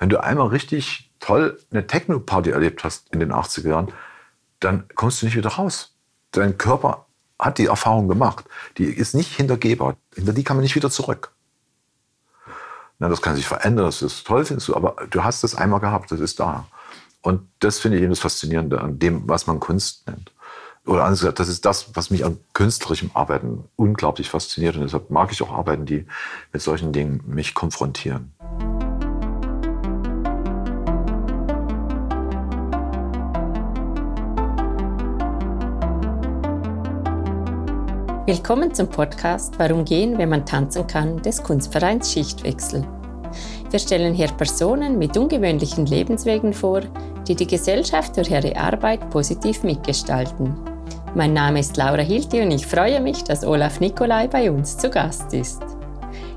[0.00, 3.92] Wenn du einmal richtig toll eine Techno-Party erlebt hast in den 80er Jahren,
[4.58, 5.94] dann kommst du nicht wieder raus.
[6.32, 7.06] Dein Körper
[7.38, 8.46] hat die Erfahrung gemacht.
[8.78, 9.96] Die ist nicht hintergehbar.
[10.14, 11.32] Hinter die kann man nicht wieder zurück.
[12.98, 15.80] Na, das kann sich verändern, das ist toll, findest du, aber du hast es einmal
[15.80, 16.66] gehabt, das ist da.
[17.22, 20.32] Und das finde ich eben das Faszinierende an dem, was man Kunst nennt.
[20.86, 24.76] Oder anders gesagt, das ist das, was mich an künstlerischem Arbeiten unglaublich fasziniert.
[24.76, 26.06] Und deshalb mag ich auch Arbeiten, die
[26.52, 28.32] mit solchen Dingen mich konfrontieren.
[38.30, 42.86] Willkommen zum Podcast Warum gehen, wenn man tanzen kann des Kunstvereins Schichtwechsel.
[43.70, 46.82] Wir stellen hier Personen mit ungewöhnlichen Lebenswegen vor,
[47.26, 50.54] die die Gesellschaft durch ihre Arbeit positiv mitgestalten.
[51.16, 54.90] Mein Name ist Laura Hilti und ich freue mich, dass Olaf Nikolai bei uns zu
[54.90, 55.60] Gast ist.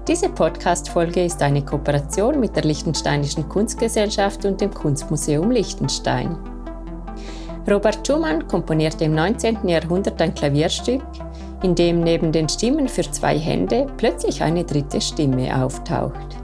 [0.07, 6.39] Diese Podcast-Folge ist eine Kooperation mit der Liechtensteinischen Kunstgesellschaft und dem Kunstmuseum Liechtenstein.
[7.69, 9.67] Robert Schumann komponierte im 19.
[9.67, 11.03] Jahrhundert ein Klavierstück,
[11.63, 16.37] in dem neben den Stimmen für zwei Hände plötzlich eine dritte Stimme auftaucht.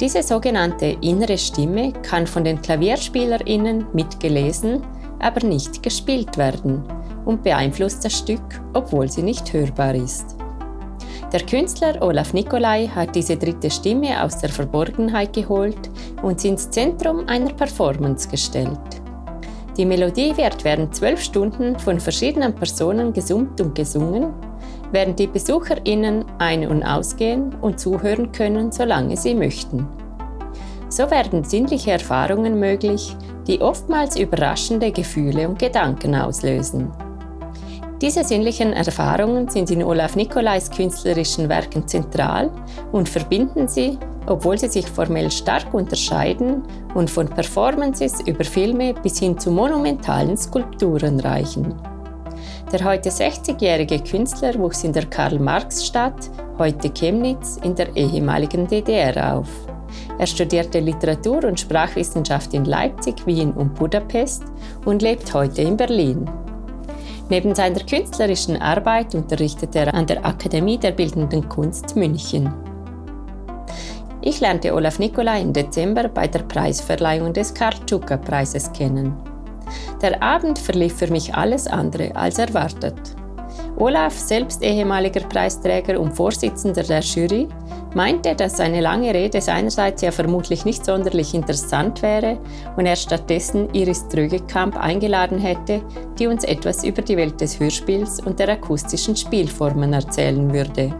[0.00, 4.82] Diese sogenannte innere Stimme kann von den KlavierspielerInnen mitgelesen,
[5.20, 6.82] aber nicht gespielt werden
[7.24, 10.36] und beeinflusst das Stück, obwohl sie nicht hörbar ist.
[11.32, 15.90] Der Künstler Olaf Nicolai hat diese dritte Stimme aus der Verborgenheit geholt
[16.22, 19.03] und sie ins Zentrum einer Performance gestellt.
[19.76, 24.32] Die Melodie wird während zwölf Stunden von verschiedenen Personen gesummt und gesungen,
[24.92, 29.88] während die BesucherInnen ein- und ausgehen und zuhören können, solange sie möchten.
[30.88, 33.16] So werden sinnliche Erfahrungen möglich,
[33.48, 36.92] die oftmals überraschende Gefühle und Gedanken auslösen.
[38.04, 42.50] Diese sinnlichen Erfahrungen sind in Olaf Nicolais künstlerischen Werken zentral
[42.92, 46.62] und verbinden sie obwohl sie sich formell stark unterscheiden
[46.94, 51.74] und von Performances über Filme bis hin zu monumentalen Skulpturen reichen.
[52.70, 59.48] Der heute 60-jährige Künstler wuchs in der Karl-Marx-Stadt, heute Chemnitz, in der ehemaligen DDR auf.
[60.18, 64.44] Er studierte Literatur und Sprachwissenschaft in Leipzig, Wien und Budapest
[64.84, 66.28] und lebt heute in Berlin.
[67.30, 72.52] Neben seiner künstlerischen Arbeit unterrichtet er an der Akademie der Bildenden Kunst München.
[74.20, 79.14] Ich lernte Olaf Nikolai im Dezember bei der Preisverleihung des Karl Tschuka Preises kennen.
[80.02, 82.94] Der Abend verlief für mich alles andere als erwartet.
[83.76, 87.48] Olaf, selbst ehemaliger Preisträger und Vorsitzender der Jury,
[87.94, 92.38] meinte, dass seine lange Rede seinerseits ja vermutlich nicht sonderlich interessant wäre
[92.76, 95.82] und er stattdessen Iris Trögekamp eingeladen hätte,
[96.18, 100.94] die uns etwas über die Welt des Hörspiels und der akustischen Spielformen erzählen würde.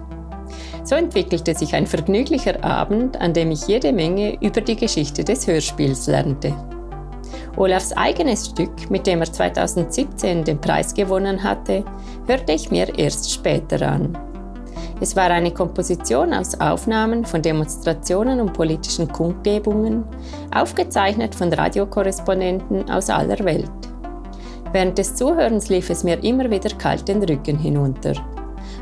[0.82, 5.46] So entwickelte sich ein vergnüglicher Abend, an dem ich jede Menge über die Geschichte des
[5.46, 6.54] Hörspiels lernte.
[7.56, 11.84] Olafs eigenes Stück, mit dem er 2017 den Preis gewonnen hatte,
[12.26, 14.18] hörte ich mir erst später an.
[15.00, 20.04] Es war eine Komposition aus Aufnahmen von Demonstrationen und politischen Kundgebungen,
[20.54, 23.70] aufgezeichnet von Radiokorrespondenten aus aller Welt.
[24.72, 28.14] Während des Zuhörens lief es mir immer wieder kalt den Rücken hinunter.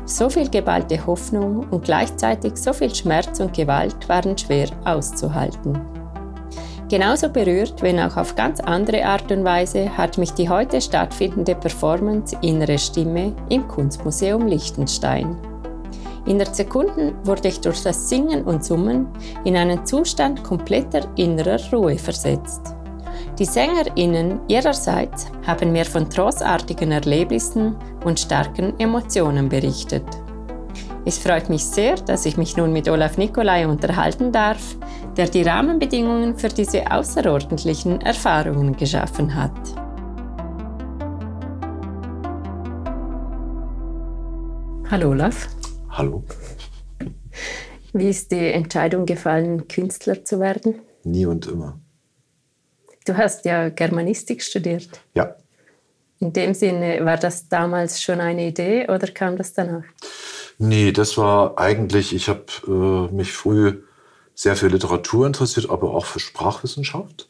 [0.05, 6.02] So viel geballte Hoffnung und gleichzeitig so viel Schmerz und Gewalt waren schwer auszuhalten.
[6.89, 11.55] Genauso berührt, wenn auch auf ganz andere Art und Weise, hat mich die heute stattfindende
[11.55, 15.37] Performance Innere Stimme im Kunstmuseum Liechtenstein.
[16.25, 19.07] Innerhalb Sekunden wurde ich durch das Singen und Summen
[19.43, 22.75] in einen Zustand kompletter innerer Ruhe versetzt.
[23.39, 30.05] Die SängerInnen ihrerseits haben mir von trotzartigen Erlebnissen und starken Emotionen berichtet.
[31.05, 34.77] Es freut mich sehr, dass ich mich nun mit Olaf Nikolai unterhalten darf,
[35.17, 39.51] der die Rahmenbedingungen für diese außerordentlichen Erfahrungen geschaffen hat.
[44.89, 45.49] Hallo Olaf.
[45.89, 46.23] Hallo.
[47.91, 50.79] Wie ist die Entscheidung gefallen, Künstler zu werden?
[51.03, 51.81] Nie und immer.
[53.05, 55.01] Du hast ja Germanistik studiert.
[55.15, 55.35] Ja.
[56.19, 59.83] In dem Sinne, war das damals schon eine Idee oder kam das danach?
[60.57, 63.83] Nee, das war eigentlich, ich habe äh, mich früh
[64.35, 67.29] sehr für Literatur interessiert, aber auch für Sprachwissenschaft.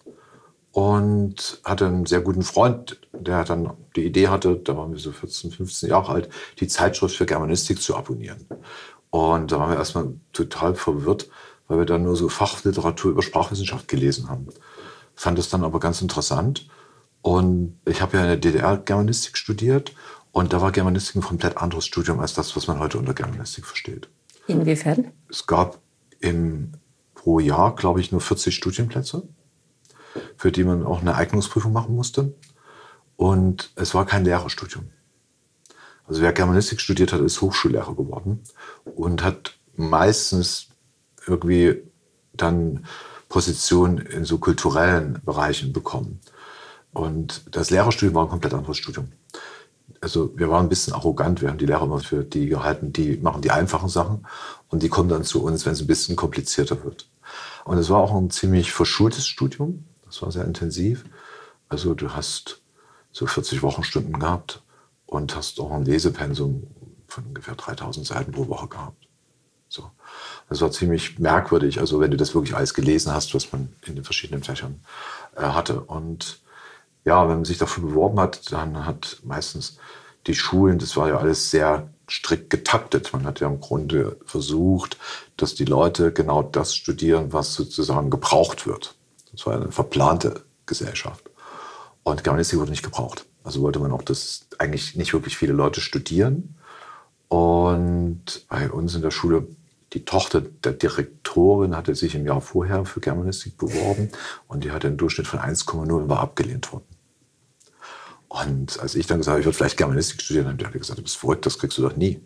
[0.71, 5.11] Und hatte einen sehr guten Freund, der dann die Idee hatte, da waren wir so
[5.11, 6.29] 14, 15 Jahre alt,
[6.59, 8.47] die Zeitschrift für Germanistik zu abonnieren.
[9.11, 11.29] Und da waren wir erstmal total verwirrt,
[11.67, 14.47] weil wir dann nur so Fachliteratur über Sprachwissenschaft gelesen haben
[15.15, 16.67] fand es dann aber ganz interessant.
[17.21, 19.93] Und ich habe ja in der DDR Germanistik studiert
[20.33, 23.67] und da war Germanistik ein komplett anderes Studium als das, was man heute unter Germanistik
[23.67, 24.09] versteht.
[24.47, 25.11] Inwiefern?
[25.29, 25.79] Es gab
[26.19, 26.71] im
[27.13, 29.27] pro Jahr, glaube ich, nur 40 Studienplätze,
[30.35, 32.33] für die man auch eine Eignungsprüfung machen musste.
[33.15, 34.89] Und es war kein Lehrerstudium.
[36.07, 38.41] Also wer Germanistik studiert hat, ist Hochschullehrer geworden
[38.95, 40.69] und hat meistens
[41.27, 41.83] irgendwie
[42.33, 42.87] dann
[43.29, 46.19] Positionen in so kulturellen Bereichen bekommen.
[46.91, 49.11] Und das Lehrerstudium war ein komplett anderes Studium.
[50.03, 51.41] Also wir waren ein bisschen arrogant.
[51.41, 54.27] Wir haben die Lehrer immer für die gehalten, die machen die einfachen Sachen
[54.67, 57.09] und die kommen dann zu uns, wenn es ein bisschen komplizierter wird.
[57.63, 59.85] Und es war auch ein ziemlich verschultes Studium.
[60.05, 61.05] Das war sehr intensiv.
[61.69, 62.61] Also du hast
[63.13, 64.61] so 40 Wochenstunden gehabt
[65.05, 66.67] und hast auch ein Lesepensum
[67.07, 69.07] von ungefähr 3000 Seiten pro Woche gehabt.
[69.69, 69.89] So.
[70.49, 73.95] Das war ziemlich merkwürdig, also wenn du das wirklich alles gelesen hast, was man in
[73.95, 74.81] den verschiedenen Fächern
[75.37, 75.79] äh, hatte.
[75.79, 76.42] Und
[77.05, 79.77] ja, wenn man sich dafür beworben hat, dann hat meistens
[80.27, 83.11] die Schulen, das war ja alles sehr strikt getaktet.
[83.13, 84.97] Man hat ja im Grunde versucht,
[85.37, 88.95] dass die Leute genau das studieren, was sozusagen gebraucht wird.
[89.31, 91.29] Das war eine verplante Gesellschaft.
[92.03, 93.25] Und Germanistik wurde nicht gebraucht.
[93.43, 96.55] Also wollte man auch, dass eigentlich nicht wirklich viele Leute studieren.
[97.27, 99.47] Und bei uns in der Schule,
[99.93, 104.09] die Tochter der Direktorin hatte sich im Jahr vorher für Germanistik beworben
[104.47, 106.85] und die hatte einen Durchschnitt von 1,0 und war abgelehnt worden.
[108.33, 111.03] Und als ich dann gesagt habe, ich würde vielleicht Germanistik studieren, hat die gesagt, du
[111.03, 112.19] bist verrückt, das kriegst du doch nie.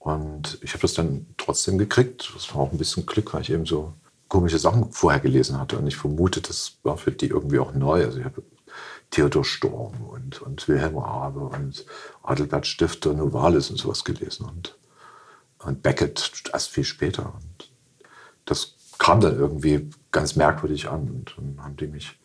[0.00, 2.32] Und ich habe das dann trotzdem gekriegt.
[2.34, 3.94] Das war auch ein bisschen Glück, weil ich eben so
[4.26, 5.78] komische Sachen vorher gelesen hatte.
[5.78, 8.04] Und ich vermute, das war für die irgendwie auch neu.
[8.04, 8.42] Also ich habe
[9.12, 11.86] Theodor Storm und, und Wilhelm Rabe und
[12.24, 14.76] Adelbert Stifter, Novalis und sowas gelesen und,
[15.58, 17.32] und Beckett erst viel später.
[17.32, 17.70] Und
[18.44, 22.18] das kam dann irgendwie ganz merkwürdig an und dann haben die mich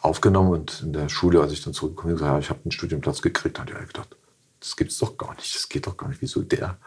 [0.00, 2.72] aufgenommen und in der Schule, als ich dann zurückgekommen bin, gesagt, ja, ich habe einen
[2.72, 4.16] Studienplatz gekriegt, hat er gedacht,
[4.60, 6.78] das gibt's doch gar nicht, das geht doch gar nicht, wieso der?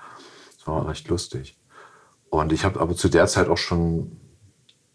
[0.58, 1.58] Das war recht lustig.
[2.30, 4.18] Und ich habe aber zu der Zeit auch schon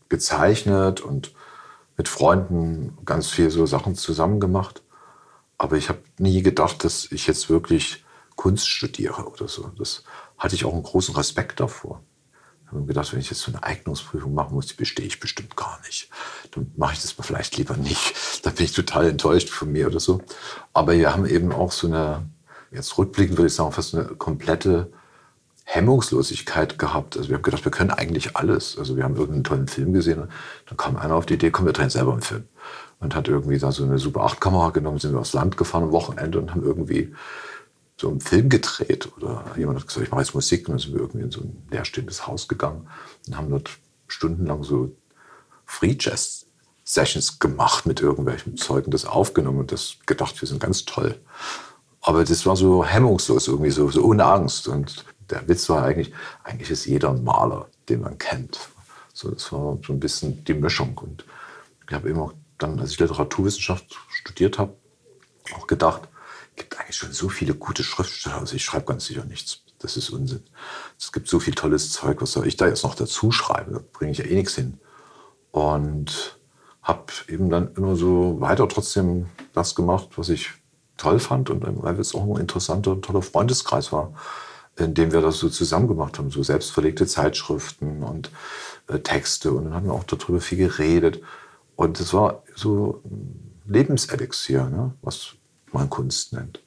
[0.09, 1.35] gezeichnet und
[1.97, 4.83] mit Freunden ganz viel so Sachen zusammen gemacht.
[5.59, 8.05] Aber ich habe nie gedacht, dass ich jetzt wirklich
[8.37, 9.69] Kunst studiere oder so.
[9.79, 10.05] Das
[10.39, 12.03] hatte ich auch einen großen Respekt davor.
[12.63, 15.21] Ich habe mir gedacht, wenn ich jetzt so eine Eignungsprüfung machen muss, die bestehe ich
[15.21, 16.11] bestimmt gar nicht.
[16.57, 18.15] Dann mache ich das vielleicht lieber nicht.
[18.43, 20.21] Da bin ich total enttäuscht von mir oder so.
[20.73, 22.23] Aber wir haben eben auch so eine,
[22.71, 24.93] jetzt rückblickend würde ich sagen, fast eine komplette
[25.65, 27.17] Hemmungslosigkeit gehabt.
[27.17, 28.79] Also wir haben gedacht, wir können eigentlich alles.
[28.79, 30.29] Also wir haben irgendeinen tollen Film gesehen.
[30.67, 32.45] Dann kam einer auf die Idee, komm, wir drehen selber einen Film.
[33.01, 35.83] Und hat irgendwie da so eine Super 8 Kamera genommen, sind wir aufs Land gefahren
[35.83, 37.13] am Wochenende und haben irgendwie
[38.01, 39.09] so einen Film gedreht.
[39.17, 40.69] Oder jemand hat gesagt, ich mache jetzt Musik.
[40.69, 42.87] Und dann sind wir irgendwie in so ein leerstehendes Haus gegangen
[43.27, 43.71] und haben dort
[44.07, 44.95] stundenlang so
[45.65, 46.46] Free Jazz
[46.87, 51.21] Sessions gemacht mit irgendwelchen Zeugen, das aufgenommen und das gedacht, wir sind ganz toll.
[52.01, 54.69] Aber das war so hemmungslos irgendwie, so, so ohne Angst.
[54.69, 58.61] Und der Witz war eigentlich, eigentlich ist jeder ein Maler, den man kennt.
[59.13, 60.97] So, das war so ein bisschen die Mischung.
[60.99, 61.25] Und
[61.89, 64.73] ich habe auch dann, als ich Literaturwissenschaft studiert habe,
[65.57, 66.03] auch gedacht,
[66.51, 68.37] es gibt eigentlich schon so viele gute Schriftsteller.
[68.37, 69.63] Also ich schreibe ganz sicher nichts.
[69.81, 70.45] Das ist Unsinn.
[70.97, 72.23] Es gibt so viel tolles Zeug.
[72.23, 73.73] Was soll ich da jetzt noch dazu schreiben?
[73.73, 74.79] Da bringe ich ja eh nichts hin.
[75.51, 76.36] Und
[76.87, 80.51] habe eben dann immer so weiter trotzdem das gemacht, was ich
[80.97, 84.13] toll fand und weil es auch ein interessanter, toller Freundeskreis war
[84.77, 88.31] in dem wir das so zusammen gemacht haben, so selbstverlegte Zeitschriften und
[88.89, 89.53] äh, Texte.
[89.53, 91.23] Und dann haben wir auch darüber viel geredet.
[91.77, 93.03] Und es war so
[93.67, 94.93] Lebenselixier, ne?
[95.03, 95.35] was
[95.73, 96.63] man Kunst nennt.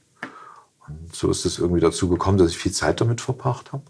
[0.87, 3.83] Und so ist es irgendwie dazu gekommen, dass ich viel Zeit damit verbracht habe.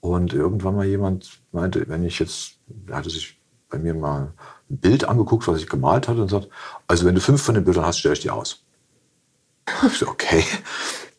[0.00, 2.58] Und irgendwann mal jemand meinte, wenn ich jetzt,
[2.90, 4.32] hatte sich bei mir mal
[4.78, 6.48] Bild angeguckt, was ich gemalt hatte, und sagt,
[6.86, 8.64] also wenn du fünf von den Bildern hast, stelle ich die aus.
[9.86, 10.44] Ich so, okay.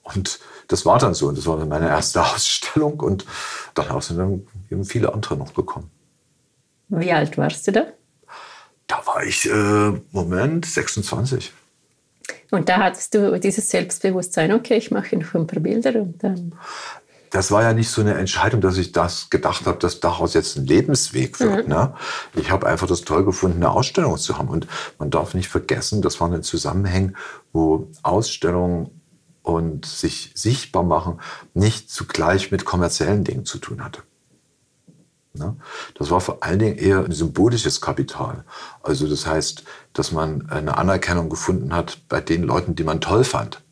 [0.03, 1.27] Und das war dann so.
[1.27, 2.99] Und das war dann meine erste Ausstellung.
[2.99, 3.25] Und
[3.73, 5.89] danach sind dann eben viele andere noch gekommen.
[6.89, 7.85] Wie alt warst du da?
[8.87, 11.51] Da war ich, äh, Moment, 26.
[12.51, 16.53] Und da hattest du dieses Selbstbewusstsein, okay, ich mache noch ein paar Bilder und dann.
[17.33, 20.55] Das war ja nicht so eine Entscheidung, dass ich das gedacht habe, dass daraus jetzt
[20.55, 21.67] ein Lebensweg wird.
[21.67, 21.73] Mhm.
[21.73, 21.95] Ne?
[22.35, 24.49] Ich habe einfach das toll gefunden, eine Ausstellung zu haben.
[24.49, 24.67] Und
[24.99, 27.13] man darf nicht vergessen, das waren Zusammenhänge,
[27.51, 29.01] wo Ausstellungen
[29.41, 31.19] und sich sichtbar machen
[31.55, 34.03] nicht zugleich mit kommerziellen Dingen zu tun hatte.
[35.33, 35.55] Ne?
[35.95, 38.45] Das war vor allen Dingen eher ein symbolisches Kapital.
[38.83, 39.63] Also das heißt,
[39.93, 43.63] dass man eine Anerkennung gefunden hat bei den Leuten, die man toll fand.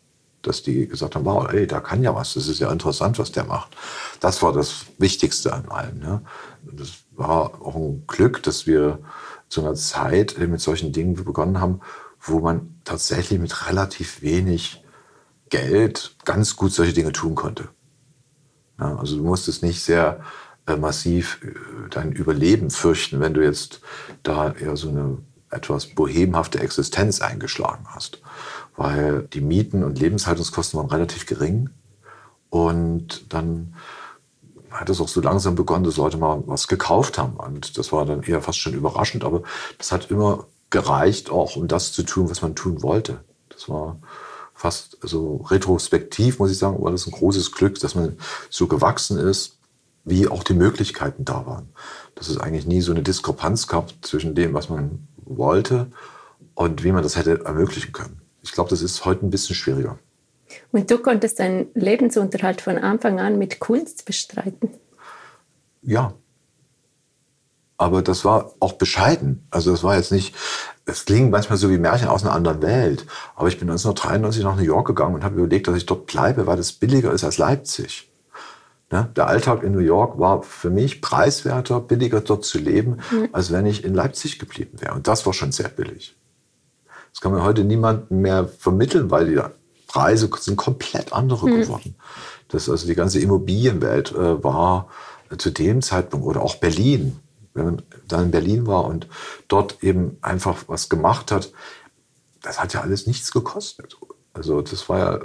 [0.42, 3.32] Dass die gesagt haben, wow, ey, da kann ja was, das ist ja interessant, was
[3.32, 3.76] der macht.
[4.20, 6.00] Das war das Wichtigste an allem.
[6.00, 6.22] Ne?
[6.64, 9.00] Das war auch ein Glück, dass wir
[9.50, 11.82] zu einer Zeit mit solchen Dingen begonnen haben,
[12.20, 14.84] wo man tatsächlich mit relativ wenig
[15.50, 17.68] Geld ganz gut solche Dinge tun konnte.
[18.80, 20.24] Ja, also du musstest nicht sehr äh,
[20.68, 23.82] äh, massiv äh, dein Überleben fürchten, wenn du jetzt
[24.24, 25.18] da eher so eine
[25.50, 28.22] etwas bohemhafte Existenz eingeschlagen hast.
[28.82, 31.70] Weil die Mieten und Lebenshaltungskosten waren relativ gering.
[32.50, 33.76] Und dann
[34.72, 37.38] hat es auch so langsam begonnen, dass Leute mal was gekauft haben.
[37.38, 39.44] Und das war dann eher fast schon überraschend, aber
[39.78, 43.20] das hat immer gereicht, auch um das zu tun, was man tun wollte.
[43.50, 44.00] Das war
[44.56, 48.18] fast so retrospektiv, muss ich sagen, war das ein großes Glück, dass man
[48.50, 49.60] so gewachsen ist,
[50.06, 51.70] wie auch die Möglichkeiten da waren.
[52.16, 55.92] Dass es eigentlich nie so eine Diskrepanz gab zwischen dem, was man wollte
[56.56, 58.21] und wie man das hätte ermöglichen können.
[58.42, 60.00] Ich glaube, das ist heute ein bisschen schwieriger.
[60.72, 64.70] Und du konntest deinen Lebensunterhalt von Anfang an mit Kunst bestreiten?
[65.82, 66.14] Ja.
[67.78, 69.48] Aber das war auch bescheiden.
[69.50, 70.36] Also das war jetzt nicht,
[70.86, 73.06] es klingt manchmal so wie Märchen aus einer anderen Welt.
[73.36, 76.46] Aber ich bin 1993 nach New York gegangen und habe überlegt, dass ich dort bleibe,
[76.46, 78.12] weil das billiger ist als Leipzig.
[78.92, 79.10] Ne?
[79.16, 83.30] Der Alltag in New York war für mich preiswerter, billiger dort zu leben, mhm.
[83.32, 84.94] als wenn ich in Leipzig geblieben wäre.
[84.94, 86.16] Und das war schon sehr billig.
[87.12, 89.42] Das kann man heute niemandem mehr vermitteln, weil die
[89.88, 91.62] Preise sind komplett andere mhm.
[91.62, 91.96] geworden.
[92.48, 94.90] Das, also die ganze Immobilienwelt äh, war
[95.38, 97.20] zu dem Zeitpunkt oder auch Berlin,
[97.54, 99.08] wenn man dann in Berlin war und
[99.48, 101.52] dort eben einfach was gemacht hat,
[102.42, 103.98] das hat ja alles nichts gekostet.
[104.34, 105.20] Also das war ja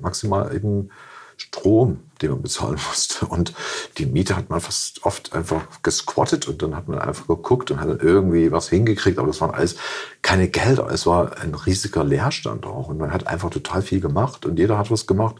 [0.00, 0.90] maximal eben
[1.36, 3.26] Strom, den man bezahlen musste.
[3.26, 3.52] Und
[3.98, 7.80] die Miete hat man fast oft einfach gesquattet und dann hat man einfach geguckt und
[7.80, 9.18] hat dann irgendwie was hingekriegt.
[9.18, 9.76] Aber das waren alles
[10.22, 10.88] keine Gelder.
[10.90, 12.88] Es war ein riesiger Leerstand auch.
[12.88, 15.36] Und man hat einfach total viel gemacht und jeder hat was gemacht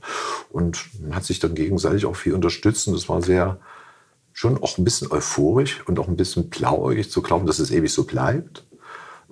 [0.50, 2.86] und man hat sich dann gegenseitig auch viel unterstützt.
[2.88, 3.58] Und das war sehr,
[4.32, 7.90] schon auch ein bisschen euphorisch und auch ein bisschen blauäugig zu glauben, dass es ewig
[7.90, 8.66] so bleibt.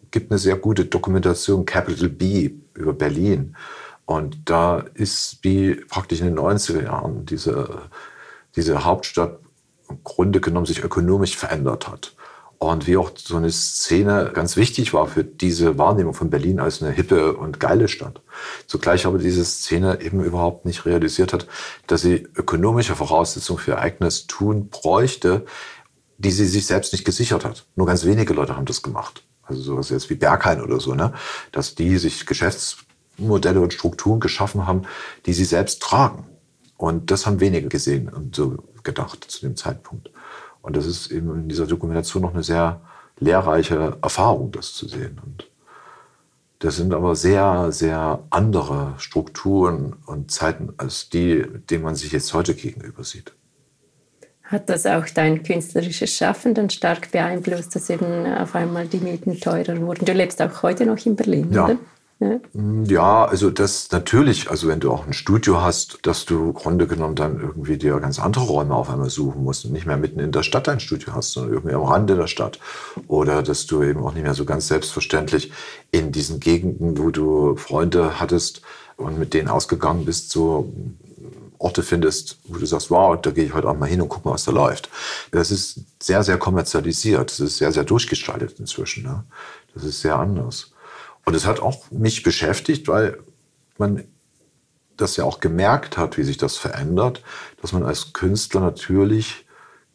[0.03, 3.55] Es gibt eine sehr gute Dokumentation, Capital B, über Berlin
[4.07, 7.83] und da ist wie praktisch in den 90er Jahren diese,
[8.57, 9.39] diese Hauptstadt
[9.89, 12.15] im Grunde genommen sich ökonomisch verändert hat.
[12.59, 16.83] Und wie auch so eine Szene ganz wichtig war für diese Wahrnehmung von Berlin als
[16.83, 18.23] eine hippe und geile Stadt.
[18.67, 21.47] Zugleich aber diese Szene eben überhaupt nicht realisiert hat,
[21.87, 25.45] dass sie ökonomische Voraussetzungen für ihr eigenes Tun bräuchte,
[26.17, 27.67] die sie sich selbst nicht gesichert hat.
[27.77, 29.25] Nur ganz wenige Leute haben das gemacht.
[29.43, 31.13] Also sowas jetzt wie Berghain oder so, ne?
[31.53, 32.79] dass die sich Geschäfts
[33.19, 34.83] Modelle und Strukturen geschaffen haben,
[35.27, 36.27] die sie selbst tragen.
[36.77, 40.11] Und das haben wenige gesehen und so gedacht zu dem Zeitpunkt.
[40.63, 42.81] Und das ist eben in dieser Dokumentation noch eine sehr
[43.19, 45.21] lehrreiche Erfahrung, das zu sehen.
[45.25, 45.49] Und
[46.59, 52.33] das sind aber sehr, sehr andere Strukturen und Zeiten als die, denen man sich jetzt
[52.33, 53.33] heute gegenüber sieht.
[54.45, 59.41] Hat das auch dein künstlerisches Schaffen dann stark beeinflusst, dass eben auf einmal die Mieten
[59.41, 60.05] teurer wurden?
[60.05, 61.65] Du lebst auch heute noch in Berlin, ja.
[61.65, 61.77] oder?
[62.89, 67.17] Ja, also das natürlich, also wenn du auch ein Studio hast, dass du Grunde genommen
[67.17, 70.33] dann irgendwie dir ganz andere Räume auf einmal suchen musst und nicht mehr mitten in
[70.33, 72.61] der Stadt ein Studio hast, sondern irgendwie am Rande der Stadt.
[73.09, 75.53] Oder dass du eben auch nicht mehr so ganz selbstverständlich
[75.91, 78.63] in diesen Gegenden, wo du Freunde hattest
[78.97, 80.73] und mit denen ausgegangen bist, so
[81.59, 84.25] Orte findest, wo du sagst, wow, da gehe ich heute auch mal hin und guck
[84.25, 84.89] mal, was da läuft.
[85.31, 87.31] Das ist sehr, sehr kommerzialisiert.
[87.31, 89.05] Das ist sehr, sehr durchgestaltet inzwischen.
[89.05, 89.25] Ne?
[89.75, 90.74] Das ist sehr anders.
[91.25, 93.19] Und es hat auch mich beschäftigt, weil
[93.79, 94.05] man
[94.97, 97.23] das ja auch gemerkt hat, wie sich das verändert,
[97.61, 99.47] dass man als Künstler natürlich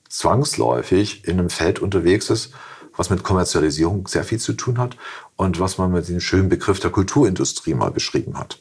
[0.10, 2.52] zwangsläufig in einem Feld unterwegs ist,
[2.96, 4.98] was mit Kommerzialisierung sehr viel zu tun hat
[5.38, 8.60] und was man mit dem schönen Begriff der Kulturindustrie mal beschrieben hat.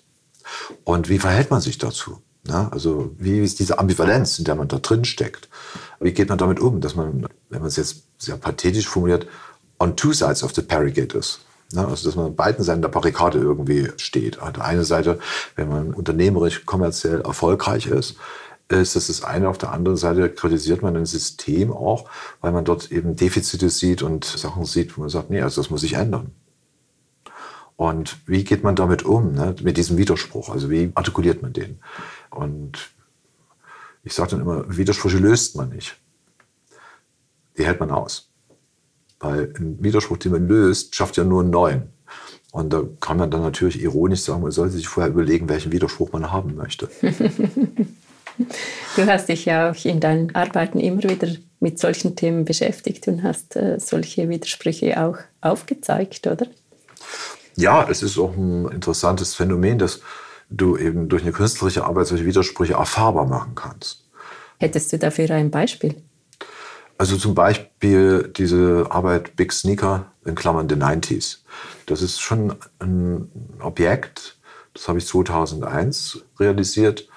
[0.85, 2.23] Und wie verhält man sich dazu?
[2.47, 5.49] Ja, also wie ist diese Ambivalenz, in der man da drin steckt?
[6.01, 9.27] Wie geht man damit um, dass man, wenn man es jetzt sehr pathetisch formuliert,
[9.81, 11.41] on two sides of the barricade ist?
[11.73, 11.87] Ne?
[11.87, 14.41] Also, dass man an beiden Seiten der Barrikade irgendwie steht.
[14.41, 15.19] An der einen Seite,
[15.57, 18.17] wenn man unternehmerisch, kommerziell erfolgreich ist,
[18.69, 19.49] ist das das eine.
[19.49, 22.09] Auf der anderen Seite kritisiert man ein System auch,
[22.41, 25.71] weil man dort eben Defizite sieht und Sachen sieht, wo man sagt, nee, also das
[25.71, 26.33] muss sich ändern.
[27.77, 29.55] Und wie geht man damit um, ne?
[29.63, 30.49] mit diesem Widerspruch?
[30.49, 31.79] Also wie artikuliert man den?
[32.31, 32.91] Und
[34.03, 35.97] ich sage dann immer, Widersprüche löst man nicht.
[37.57, 38.28] Die hält man aus.
[39.21, 41.89] Weil ein Widerspruch, den man löst, schafft ja nur einen neuen.
[42.53, 46.13] Und da kann man dann natürlich ironisch sagen, man sollte sich vorher überlegen, welchen Widerspruch
[46.13, 46.89] man haben möchte.
[48.97, 51.29] du hast dich ja auch in deinen Arbeiten immer wieder
[51.61, 56.47] mit solchen Themen beschäftigt und hast äh, solche Widersprüche auch aufgezeigt, oder?
[57.57, 60.01] Ja, es ist auch ein interessantes Phänomen, dass
[60.49, 64.05] du eben durch eine künstlerische Arbeit solche Widersprüche erfahrbar machen kannst.
[64.59, 65.97] Hättest du dafür ein Beispiel?
[66.99, 71.39] Also zum Beispiel diese Arbeit Big Sneaker in Klammern The 90s.
[71.87, 74.37] Das ist schon ein Objekt,
[74.75, 77.09] das habe ich 2001 realisiert,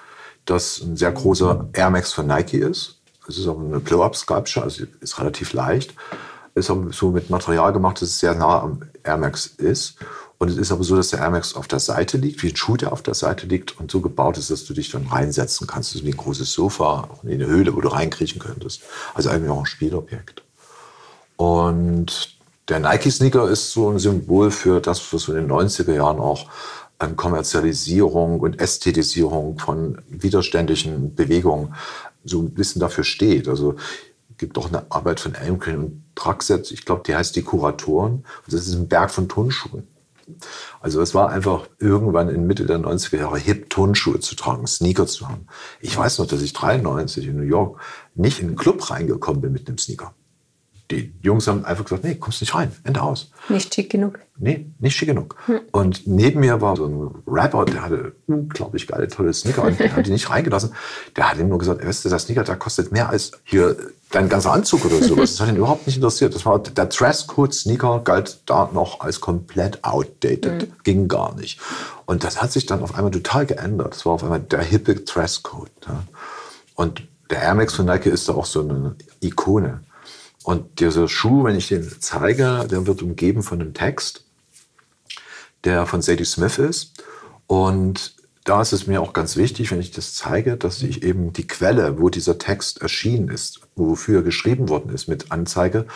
[0.44, 3.00] das ein sehr großer Air Max von Nike ist.
[3.28, 5.94] Es ist auch eine Blow-Up-Sculpture, also ist relativ leicht.
[6.54, 9.96] Ist auch so mit Material gemacht, dass es sehr nah am Air Max ist.
[10.42, 12.56] Und es ist aber so, dass der Air Max auf der Seite liegt, wie ein
[12.56, 15.68] Schuh, der auf der Seite liegt und so gebaut ist, dass du dich dann reinsetzen
[15.68, 15.90] kannst.
[15.90, 18.82] Das ist wie ein großes Sofa, in eine Höhle, wo du reinkriechen könntest.
[19.14, 20.42] Also eigentlich auch ein Spielobjekt.
[21.36, 22.34] Und
[22.68, 26.50] der Nike-Sneaker ist so ein Symbol für das, was in den 90er Jahren auch
[26.98, 31.76] an Kommerzialisierung und Ästhetisierung von widerständlichen Bewegungen
[32.24, 33.46] so ein bisschen dafür steht.
[33.46, 33.76] Also
[34.32, 38.24] es gibt auch eine Arbeit von Elmgren und Traxet, ich glaube, die heißt die Kuratoren.
[38.48, 39.86] Das ist ein Berg von Turnschuhen.
[40.80, 45.06] Also es war einfach irgendwann in Mitte der 90er Jahre hip, Turnschuhe zu tragen, Sneaker
[45.06, 45.46] zu haben.
[45.80, 47.80] Ich weiß noch, dass ich 93 in New York
[48.14, 50.14] nicht in einen Club reingekommen bin mit einem Sneaker
[50.92, 53.30] die Jungs haben einfach gesagt, nee, kommst nicht rein, Ende aus.
[53.48, 54.18] Nicht schick genug.
[54.38, 55.36] Nee, nicht schick genug.
[55.46, 55.60] Hm.
[55.72, 59.94] Und neben mir war so ein Rapper, der hatte unglaublich geile, tolle Sneaker und der
[59.96, 60.74] hat die nicht reingelassen.
[61.16, 63.76] Der hat ihm nur gesagt, weißt du, der Sneaker, der kostet mehr als hier
[64.12, 65.32] dein ganzer Anzug oder sowas.
[65.32, 66.34] Das hat ihn überhaupt nicht interessiert.
[66.34, 70.62] Das war der Dresscode-Sneaker galt da noch als komplett outdated.
[70.62, 70.72] Mhm.
[70.84, 71.58] Ging gar nicht.
[72.06, 73.94] Und das hat sich dann auf einmal total geändert.
[73.94, 75.70] Das war auf einmal der hippe Dresscode.
[75.86, 76.04] Ja.
[76.74, 79.80] Und der Air Max von Nike ist da auch so eine Ikone.
[80.44, 84.24] Und dieser Schuh, wenn ich den zeige, der wird umgeben von einem Text,
[85.64, 86.92] der von Sadie Smith ist.
[87.46, 91.32] Und da ist es mir auch ganz wichtig, wenn ich das zeige, dass ich eben
[91.32, 95.86] die Quelle, wo dieser Text erschienen ist, wofür er geschrieben worden ist, mit anzeige,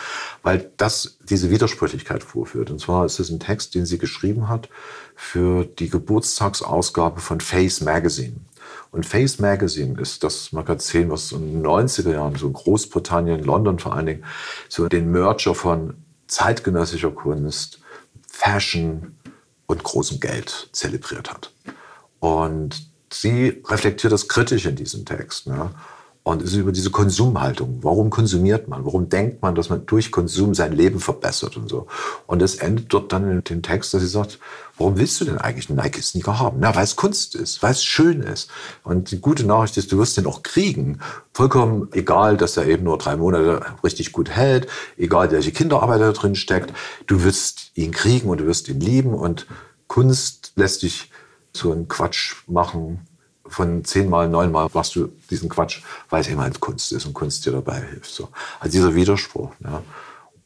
[0.43, 2.71] weil das diese Widersprüchlichkeit vorführt.
[2.71, 4.69] Und zwar ist es ein Text, den sie geschrieben hat
[5.15, 8.37] für die Geburtstagsausgabe von Face Magazine.
[8.91, 13.79] Und Face Magazine ist das Magazin, was in den 90er Jahren, so in Großbritannien, London
[13.79, 14.25] vor allen Dingen,
[14.69, 15.95] so den Merger von
[16.27, 17.79] zeitgenössischer Kunst,
[18.29, 19.17] Fashion
[19.65, 21.51] und großem Geld zelebriert hat.
[22.19, 25.47] Und sie reflektiert das kritisch in diesem Text.
[25.47, 25.71] Ne?
[26.23, 27.79] Und ist über diese Konsumhaltung.
[27.83, 28.83] Warum konsumiert man?
[28.83, 31.87] Warum denkt man, dass man durch Konsum sein Leben verbessert und so?
[32.25, 34.37] Und es endet dort dann in dem Text, dass sie sagt,
[34.77, 36.57] warum willst du denn eigentlich einen Nike-Sneaker haben?
[36.59, 38.49] Na, weil es Kunst ist, weil es schön ist.
[38.83, 40.99] Und die gute Nachricht ist, du wirst den auch kriegen.
[41.33, 46.11] Vollkommen egal, dass er eben nur drei Monate richtig gut hält, egal, welche Kinderarbeit da
[46.11, 46.73] drin steckt.
[47.05, 49.13] Du wirst ihn kriegen und du wirst ihn lieben.
[49.13, 49.47] Und
[49.87, 51.09] Kunst lässt dich
[51.53, 53.07] so einen Quatsch machen,
[53.49, 57.45] von zehnmal, neunmal machst du diesen Quatsch, weil es eben halt Kunst ist und Kunst
[57.45, 58.11] dir dabei hilft.
[58.11, 58.29] So.
[58.59, 59.51] Also dieser Widerspruch.
[59.63, 59.83] Ja.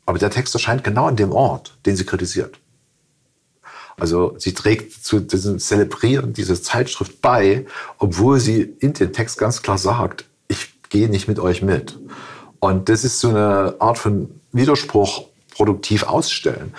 [0.06, 2.60] Aber der Text erscheint genau an dem Ort, den sie kritisiert.
[3.98, 7.66] Also sie trägt zu diesem Zelebrieren dieser Zeitschrift bei,
[7.98, 12.00] obwohl sie in den Text ganz klar sagt, ich gehe nicht mit euch mit.
[12.60, 16.74] Und das ist so eine Art von Widerspruch produktiv ausstellen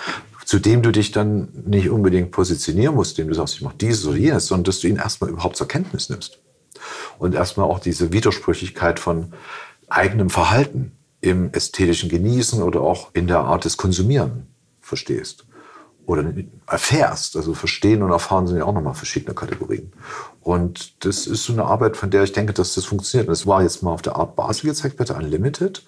[0.45, 4.05] zu dem du dich dann nicht unbedingt positionieren musst, dem du sagst, ich mache dieses
[4.05, 6.39] oder jenes, sondern dass du ihn erstmal überhaupt zur Kenntnis nimmst.
[7.17, 9.33] Und erstmal auch diese Widersprüchlichkeit von
[9.87, 14.47] eigenem Verhalten im ästhetischen Genießen oder auch in der Art des Konsumieren
[14.81, 15.45] verstehst.
[16.05, 16.33] Oder
[16.67, 17.37] erfährst.
[17.37, 19.93] Also verstehen und erfahren sind ja auch nochmal verschiedene Kategorien.
[20.41, 23.29] Und das ist so eine Arbeit, von der ich denke, dass das funktioniert.
[23.29, 25.83] das war jetzt mal auf der Art Basel gezeigt, bitte Unlimited.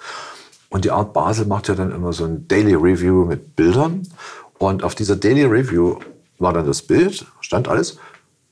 [0.70, 4.08] Und die Art Basel macht ja dann immer so ein Daily Review mit Bildern.
[4.58, 6.00] Und auf dieser Daily Review
[6.39, 7.98] war dann das Bild, stand alles.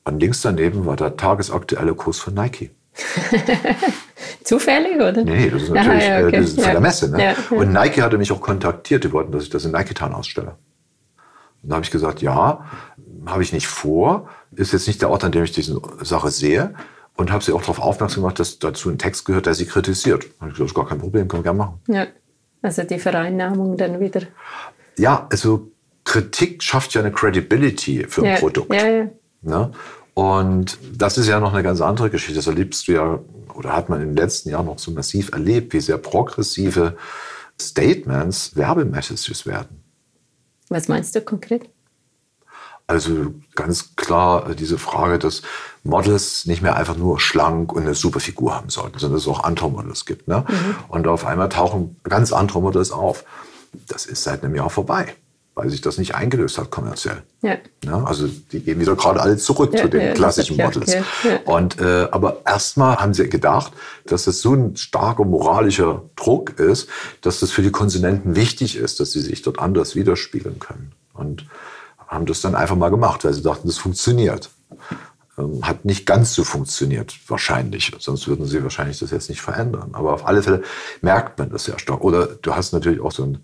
[0.04, 2.70] Und links daneben war der tagesaktuelle Kurs von Nike.
[4.44, 5.24] Zufällig, oder?
[5.24, 6.36] Nee, das ist natürlich Aha, ja, okay.
[6.36, 6.70] äh, das ist von ja.
[6.72, 7.10] der Messe.
[7.10, 7.22] Ne?
[7.22, 10.12] Ja, und Nike hatte mich auch kontaktiert, die wollten, dass ich das in Nike Town
[10.12, 10.56] ausstelle.
[11.62, 12.64] Und da habe ich gesagt, ja,
[13.26, 14.28] habe ich nicht vor.
[14.54, 16.74] Ist jetzt nicht der Ort, an dem ich diese Sache sehe.
[17.16, 20.26] Und habe sie auch darauf aufmerksam gemacht, dass dazu ein Text gehört, der sie kritisiert.
[20.40, 21.80] Habe ich gesagt, das ist gar kein Problem, können wir gerne machen.
[21.88, 22.06] Ja,
[22.60, 24.22] also die Vereinnahmung dann wieder.
[24.98, 25.70] Ja, also
[26.04, 28.72] Kritik schafft ja eine Credibility für ein ja, Produkt.
[28.72, 29.10] Ja, ja.
[29.42, 29.72] Ne?
[30.14, 32.36] Und das ist ja noch eine ganz andere Geschichte.
[32.36, 33.18] Das erlebst du ja,
[33.54, 36.96] oder hat man den letzten Jahren noch so massiv erlebt, wie sehr progressive
[37.60, 39.82] Statements Werbemessages werden.
[40.68, 41.68] Was meinst du konkret?
[42.86, 45.42] Also ganz klar diese Frage, dass
[45.84, 49.28] Models nicht mehr einfach nur schlank und eine super Figur haben sollten, sondern dass es
[49.28, 50.28] auch andere Models gibt.
[50.28, 50.44] Ne?
[50.46, 50.76] Mhm.
[50.88, 53.24] Und auf einmal tauchen ganz andere Models auf.
[53.88, 55.14] Das ist seit einem Jahr vorbei
[55.54, 57.22] weil sich das nicht eingelöst hat kommerziell.
[57.42, 57.58] Ja.
[57.84, 60.96] ja also die gehen wieder gerade alle zurück ja, zu den ja, klassischen Models.
[61.44, 63.72] Und äh, aber erstmal haben sie gedacht,
[64.04, 66.88] dass das so ein starker moralischer Druck ist,
[67.20, 70.92] dass das für die Konsumenten wichtig ist, dass sie sich dort anders widerspiegeln können.
[71.12, 71.46] Und
[72.08, 74.50] haben das dann einfach mal gemacht, weil sie dachten, das funktioniert.
[75.36, 77.92] Ähm, hat nicht ganz so funktioniert, wahrscheinlich.
[77.98, 79.90] Sonst würden sie wahrscheinlich das jetzt nicht verändern.
[79.92, 80.62] Aber auf alle Fälle
[81.00, 82.02] merkt man das sehr stark.
[82.02, 83.38] Oder du hast natürlich auch so ein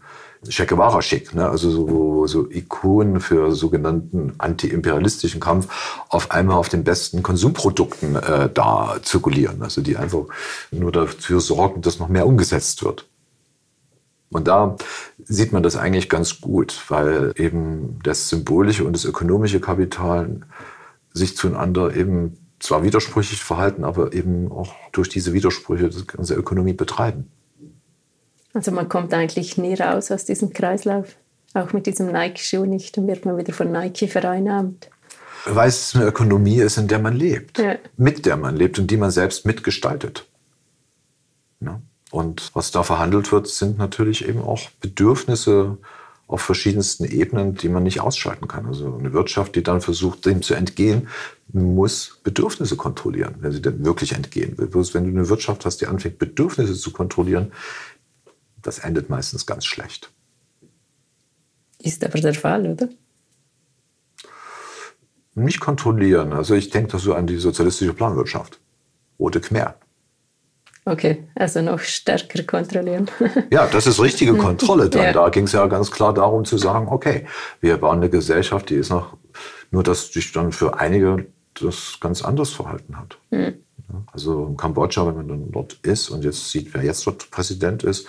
[0.49, 1.47] Che Guevara schick, ne?
[1.49, 5.69] also so, so Ikonen für sogenannten antiimperialistischen Kampf
[6.09, 10.25] auf einmal auf den besten Konsumprodukten äh, da zirkulieren, also die einfach
[10.71, 13.07] nur dafür sorgen, dass noch mehr umgesetzt wird.
[14.31, 14.77] Und da
[15.25, 20.41] sieht man das eigentlich ganz gut, weil eben das symbolische und das ökonomische Kapital
[21.13, 26.75] sich zueinander eben zwar widersprüchlich verhalten, aber eben auch durch diese Widersprüche die ganze Ökonomie
[26.75, 27.31] betreiben.
[28.53, 31.17] Also man kommt eigentlich nie raus aus diesem Kreislauf.
[31.55, 32.97] Auch mit diesem Nike-Schuh nicht.
[32.97, 34.89] Dann wird man wieder von Nike vereinnahmt.
[35.47, 37.59] Weil es eine Ökonomie ist, in der man lebt.
[37.59, 37.77] Ja.
[37.97, 40.27] Mit der man lebt und die man selbst mitgestaltet.
[41.61, 41.81] Ja.
[42.11, 45.79] Und was da verhandelt wird, sind natürlich eben auch Bedürfnisse
[46.27, 48.67] auf verschiedensten Ebenen, die man nicht ausschalten kann.
[48.67, 51.09] Also eine Wirtschaft, die dann versucht, dem zu entgehen,
[51.53, 54.69] muss Bedürfnisse kontrollieren, wenn sie denn wirklich entgehen will.
[54.69, 57.53] Bloß wenn du eine Wirtschaft hast, die anfängt, Bedürfnisse zu kontrollieren,
[58.63, 60.11] das endet meistens ganz schlecht.
[61.83, 62.89] Ist aber der Fall, oder?
[65.35, 66.33] Nicht kontrollieren.
[66.33, 68.61] Also ich denke da so an die sozialistische Planwirtschaft.
[69.19, 69.77] Rote Khmer.
[70.85, 73.09] Okay, also noch stärker kontrollieren.
[73.51, 75.03] ja, das ist richtige Kontrolle dann.
[75.05, 75.13] Ja.
[75.13, 77.27] Da ging es ja ganz klar darum zu sagen, okay,
[77.61, 79.17] wir bauen eine Gesellschaft, die ist noch,
[79.71, 83.19] nur dass sich dann für einige das ganz anders verhalten hat.
[83.31, 83.55] Mhm.
[84.13, 87.83] Also in Kambodscha, wenn man dann dort ist und jetzt sieht, wer jetzt dort Präsident
[87.83, 88.07] ist,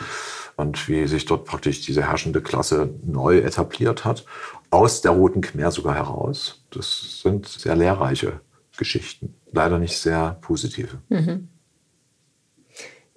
[0.56, 4.26] und wie sich dort praktisch diese herrschende Klasse neu etabliert hat,
[4.70, 6.64] aus der Roten Khmer sogar heraus.
[6.72, 8.40] Das sind sehr lehrreiche
[8.78, 11.00] Geschichten, leider nicht sehr positive.
[11.10, 11.50] Mhm.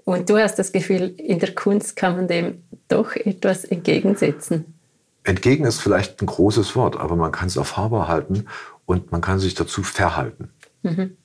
[0.04, 4.74] Und du hast das Gefühl, in der Kunst kann man dem doch etwas entgegensetzen.
[5.22, 8.46] Entgegen ist vielleicht ein großes Wort, aber man kann es erfahrbar halten
[8.84, 10.50] und man kann sich dazu verhalten.
[10.82, 11.16] Mhm.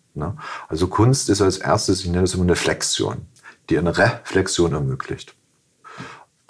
[0.67, 3.26] Also Kunst ist als erstes, ich nenne es immer eine Flexion,
[3.69, 5.36] die eine Reflexion ermöglicht.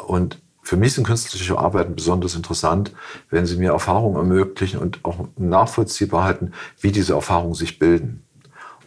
[0.08, 2.94] Und für mich sind künstlerische Arbeiten besonders interessant,
[3.30, 8.24] wenn sie mir Erfahrungen ermöglichen und auch nachvollziehbar halten, wie diese Erfahrungen sich bilden.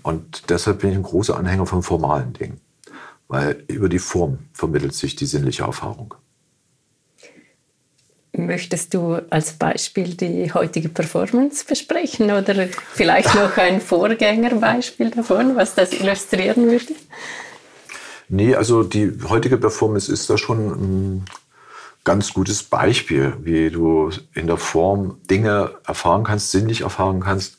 [0.02, 2.60] Und deshalb bin ich ein großer Anhänger von formalen Dingen,
[3.28, 6.14] weil über die Form vermittelt sich die sinnliche Erfahrung.
[8.34, 15.74] Möchtest du als Beispiel die heutige Performance besprechen oder vielleicht noch ein Vorgängerbeispiel davon, was
[15.74, 16.94] das illustrieren würde?
[18.28, 21.24] Nee, also die heutige Performance ist da schon ein
[22.04, 27.58] ganz gutes Beispiel, wie du in der Form Dinge erfahren kannst, sinnlich erfahren kannst,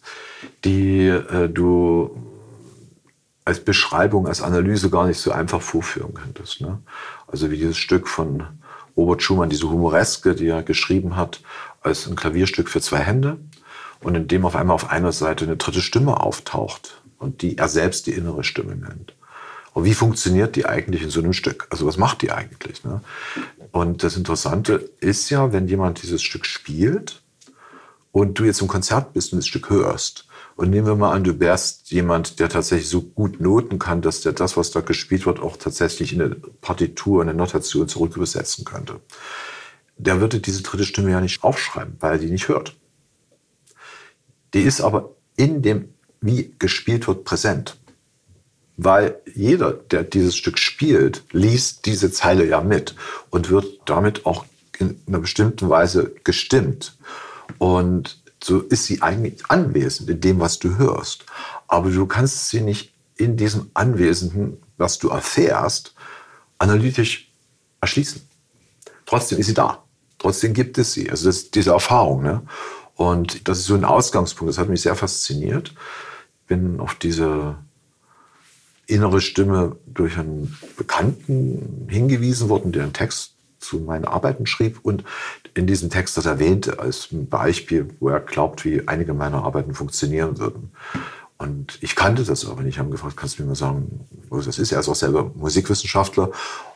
[0.66, 2.16] die äh, du
[3.46, 6.62] als Beschreibung, als Analyse gar nicht so einfach vorführen könntest.
[6.62, 6.80] Ne?
[7.28, 8.48] Also wie dieses Stück von
[8.96, 11.42] Robert Schumann, diese Humoreske, die er geschrieben hat,
[11.82, 13.38] als ein Klavierstück für zwei Hände
[14.02, 17.68] und in dem auf einmal auf einer Seite eine dritte Stimme auftaucht und die er
[17.68, 19.16] selbst die innere Stimme nennt.
[19.74, 21.68] Und wie funktioniert die eigentlich in so einem Stück?
[21.70, 22.84] Also was macht die eigentlich?
[22.84, 23.02] Ne?
[23.72, 27.22] Und das Interessante ist ja, wenn jemand dieses Stück spielt
[28.12, 31.24] und du jetzt im Konzert bist und das Stück hörst, und nehmen wir mal an,
[31.24, 35.26] du wärst jemand, der tatsächlich so gut noten kann, dass der das, was da gespielt
[35.26, 39.00] wird, auch tatsächlich in eine Partitur, in eine Notation zurück übersetzen könnte.
[39.98, 42.76] Der würde diese dritte Stimme ja nicht aufschreiben, weil er die nicht hört.
[44.54, 45.90] Die ist aber in dem,
[46.22, 47.80] wie gespielt wird, präsent
[48.78, 52.96] weil jeder, der dieses Stück spielt, liest diese Zeile ja mit
[53.30, 54.46] und wird damit auch
[54.80, 56.98] in einer bestimmten Weise gestimmt.
[57.60, 61.26] Und so ist sie eigentlich anwesend in dem, was du hörst.
[61.68, 65.94] Aber du kannst sie nicht in diesem Anwesenden, was du erfährst,
[66.58, 67.32] analytisch
[67.80, 68.22] erschließen.
[69.06, 69.84] Trotzdem ist sie da.
[70.18, 71.10] Trotzdem gibt es sie.
[71.10, 72.24] Also das ist diese Erfahrung.
[72.24, 72.42] Ne?
[72.96, 74.52] Und das ist so ein Ausgangspunkt.
[74.52, 75.74] Das hat mich sehr fasziniert.
[76.48, 77.58] Bin auf diese
[78.88, 85.04] innere Stimme durch einen Bekannten hingewiesen worden, der einen Text zu meinen Arbeiten schrieb und
[85.54, 90.38] in diesem Text das erwähnte als Beispiel, wo er glaubt, wie einige meiner Arbeiten funktionieren
[90.38, 90.72] würden.
[91.38, 92.76] Und ich kannte das aber nicht.
[92.76, 94.72] Ich habe gefragt, kannst du mir mal sagen, wo das ist?
[94.72, 96.32] Er ist auch selber Musikwissenschaftler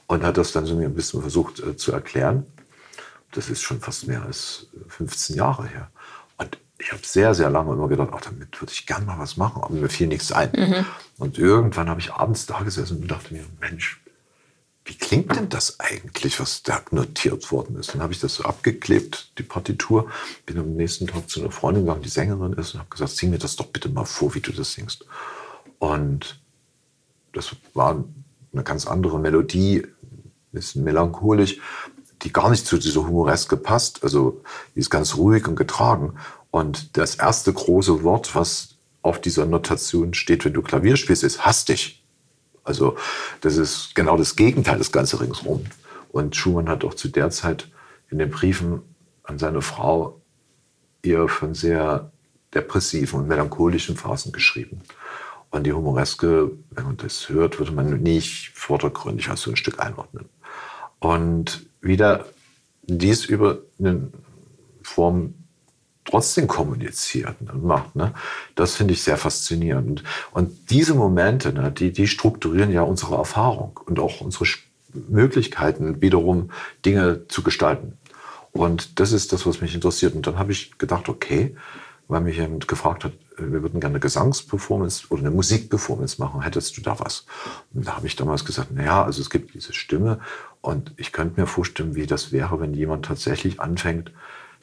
[0.08, 2.46] und hat das dann so mir ein bisschen versucht äh, zu erklären.
[3.32, 5.90] Das ist schon fast mehr als 15 Jahre her.
[6.38, 9.38] Und ich habe sehr, sehr lange immer gedacht, ach, damit würde ich gern mal was
[9.38, 10.52] machen, aber mir fiel nichts ein.
[10.56, 10.86] Mhm.
[11.18, 14.02] Und irgendwann habe ich abends da gesessen und dachte mir, Mensch,
[14.86, 17.94] wie klingt denn das eigentlich, was da notiert worden ist?
[17.94, 20.10] Dann habe ich das so abgeklebt, die Partitur,
[20.46, 23.32] bin am nächsten Tag zu einer Freundin gegangen, die Sängerin ist, und habe gesagt, sing
[23.32, 25.06] mir das doch bitte mal vor, wie du das singst.
[25.80, 26.40] Und
[27.34, 28.04] das war
[28.54, 31.60] eine ganz andere Melodie, ein bisschen melancholisch,
[32.22, 34.04] die gar nicht zu dieser Humoreske passt.
[34.04, 34.42] Also
[34.74, 36.16] die ist ganz ruhig und getragen.
[36.52, 41.46] Und das erste große Wort, was auf dieser Notation steht, wenn du Klavier spielst, ist
[41.46, 42.04] hastig.
[42.64, 42.98] Also
[43.42, 45.66] das ist genau das Gegenteil, das Ganze ringsrum.
[46.10, 47.70] Und Schumann hat auch zu der Zeit
[48.10, 48.82] in den Briefen
[49.24, 50.22] an seine Frau
[51.02, 52.12] eher von sehr
[52.54, 54.82] depressiven und melancholischen Phasen geschrieben.
[55.50, 59.80] Und die Humoreske, wenn man das hört, würde man nicht vordergründig als so ein Stück
[59.80, 60.26] einordnen.
[61.00, 62.26] Und wieder
[62.84, 64.12] dies über eine
[64.82, 65.36] Form
[66.08, 67.96] trotzdem kommuniziert und macht.
[67.96, 68.14] Ne?
[68.56, 70.04] Das finde ich sehr faszinierend.
[70.32, 74.46] Und diese Momente, ne, die, die strukturieren ja unsere Erfahrung und auch unsere
[74.94, 76.50] Möglichkeiten, wiederum
[76.86, 77.98] Dinge zu gestalten.
[78.52, 80.16] Und das ist das, was mich interessiert.
[80.16, 81.56] Und dann habe ich gedacht, okay,
[82.08, 86.78] weil mich jemand gefragt hat, wir würden gerne eine Gesangsperformance oder eine Musikperformance machen, hättest
[86.78, 87.26] du da was?
[87.74, 90.20] Und da habe ich damals gesagt, naja, also es gibt diese Stimme
[90.62, 94.12] und ich könnte mir vorstellen, wie das wäre, wenn jemand tatsächlich anfängt,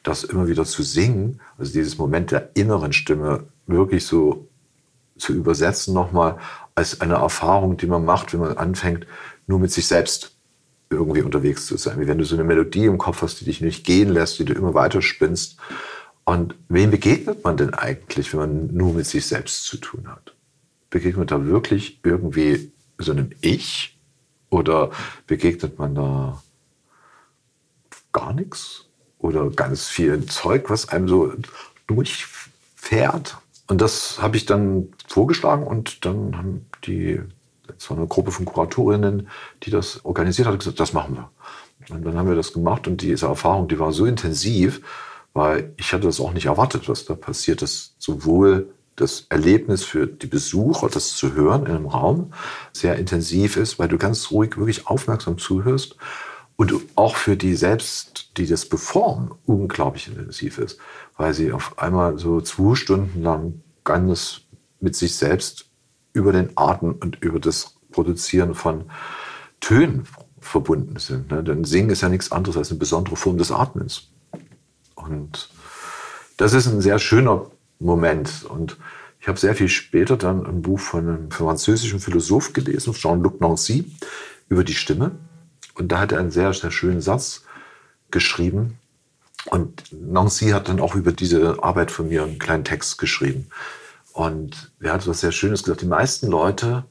[0.05, 4.47] das immer wieder zu singen, also dieses Moment der inneren Stimme wirklich so
[5.17, 6.37] zu übersetzen nochmal
[6.75, 9.07] als eine Erfahrung, die man macht, wenn man anfängt,
[9.47, 10.35] nur mit sich selbst
[10.89, 11.99] irgendwie unterwegs zu sein.
[11.99, 14.45] Wie wenn du so eine Melodie im Kopf hast, die dich nicht gehen lässt, die
[14.45, 15.57] du immer weiter spinnst.
[16.23, 20.35] Und wem begegnet man denn eigentlich, wenn man nur mit sich selbst zu tun hat?
[20.89, 23.97] Begegnet man da wirklich irgendwie so einem Ich?
[24.49, 24.91] Oder
[25.25, 26.41] begegnet man da
[28.11, 28.84] gar nichts?
[29.25, 31.33] Oder ganz viel Zeug, was einem so
[31.87, 33.37] durchfährt?
[33.67, 37.19] Und das habe ich dann vorgeschlagen und dann haben die
[37.77, 39.27] es war eine Gruppe von Kuratorinnen,
[39.63, 41.29] die das organisiert hat, gesagt, das machen wir.
[41.89, 44.81] Und dann haben wir das gemacht und diese Erfahrung, die war so intensiv,
[45.33, 50.07] weil ich hatte das auch nicht erwartet, was da passiert, dass sowohl das Erlebnis für
[50.07, 52.31] die Besucher, das zu hören in einem Raum,
[52.71, 55.97] sehr intensiv ist, weil du ganz ruhig, wirklich aufmerksam zuhörst
[56.57, 60.79] und auch für die selbst, die das beformen, unglaublich intensiv ist,
[61.17, 64.41] weil sie auf einmal so zwei Stunden lang ganz
[64.79, 65.65] mit sich selbst
[66.13, 68.85] über den Atem und über das Produzieren von
[69.59, 70.07] Tönen
[70.39, 71.31] verbunden sind.
[71.31, 71.43] Ne?
[71.43, 74.09] Denn Singen ist ja nichts anderes als eine besondere Form des Atmens.
[74.95, 75.49] Und
[76.37, 78.45] das ist ein sehr schöner Moment.
[78.47, 78.77] Und
[79.19, 83.91] ich habe sehr viel später dann ein Buch von einem französischen Philosoph gelesen, Jean-Luc Nancy,
[84.49, 85.11] über die Stimme.
[85.75, 87.43] Und da hat er einen sehr, sehr schönen Satz
[88.09, 88.79] geschrieben.
[89.45, 93.49] Und Nancy hat dann auch über diese Arbeit von mir einen kleinen Text geschrieben.
[94.13, 95.81] Und er hat was sehr Schönes gesagt.
[95.81, 96.85] Die meisten Leute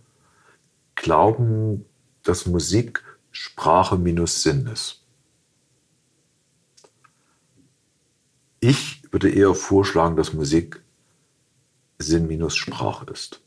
[0.94, 1.84] glauben,
[2.22, 5.00] dass Musik Sprache minus Sinn ist.
[8.60, 10.82] Ich würde eher vorschlagen, dass Musik
[11.98, 13.40] Sinn minus Sprache ist.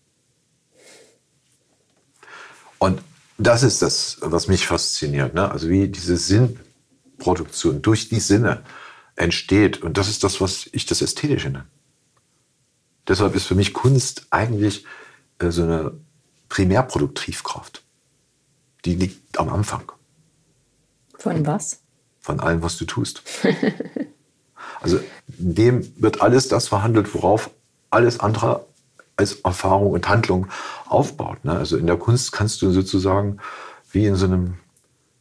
[2.79, 3.01] Und
[3.37, 5.33] das ist das, was mich fasziniert.
[5.33, 5.49] Ne?
[5.49, 8.63] Also wie diese Sinnproduktion durch die Sinne
[9.15, 9.81] entsteht.
[9.81, 11.65] Und das ist das, was ich das Ästhetische nenne.
[13.07, 14.85] Deshalb ist für mich Kunst eigentlich
[15.39, 15.93] äh, so eine
[16.49, 17.83] Primärproduktivkraft.
[18.85, 19.91] Die liegt am Anfang.
[21.17, 21.79] Von was?
[22.19, 23.23] Von allem, was du tust.
[24.81, 27.49] also dem wird alles das verhandelt, worauf
[27.89, 28.66] alles andere
[29.17, 30.47] als Erfahrung und Handlung
[30.85, 31.43] aufbaut.
[31.43, 31.51] Ne?
[31.51, 33.37] Also in der Kunst kannst du sozusagen
[33.91, 34.57] wie in so einem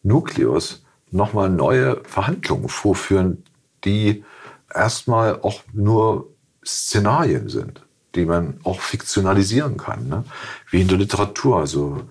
[0.03, 3.43] Nukleus nochmal neue Verhandlungen vorführen,
[3.85, 4.25] die
[4.73, 6.29] erstmal auch nur
[6.65, 7.83] Szenarien sind,
[8.15, 10.09] die man auch fiktionalisieren kann.
[10.09, 10.25] Ne?
[10.71, 11.59] Wie in der Literatur.
[11.59, 12.03] Also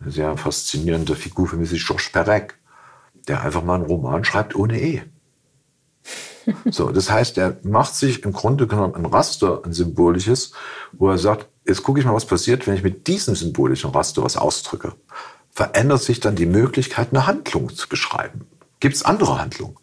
[0.00, 2.54] eine sehr faszinierende Figur für mich ist Georges Perec,
[3.28, 5.02] der einfach mal einen Roman schreibt ohne E.
[6.70, 10.52] So, das heißt, er macht sich im Grunde genommen ein Raster, ein symbolisches,
[10.92, 14.22] wo er sagt, jetzt gucke ich mal, was passiert, wenn ich mit diesem symbolischen Raster
[14.22, 14.92] was ausdrücke.
[15.50, 18.46] Verändert sich dann die Möglichkeit, eine Handlung zu beschreiben?
[18.80, 19.76] Gibt es andere Handlungen?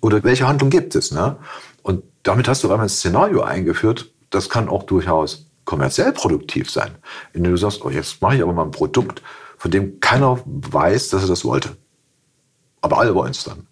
[0.00, 1.10] Oder welche Handlung gibt es?
[1.10, 1.36] Ne?
[1.82, 6.94] Und damit hast du einmal ein Szenario eingeführt, das kann auch durchaus kommerziell produktiv sein.
[7.32, 9.22] Indem du sagst, oh, jetzt mache ich aber mal ein Produkt,
[9.58, 11.76] von dem keiner weiß, dass er das wollte.
[12.80, 13.66] Aber alle wollen es dann.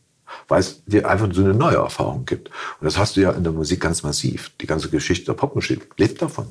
[0.49, 2.49] Weil es dir einfach so eine neue Erfahrung gibt.
[2.49, 4.51] Und das hast du ja in der Musik ganz massiv.
[4.61, 6.47] Die ganze Geschichte der Popmusik lebt davon.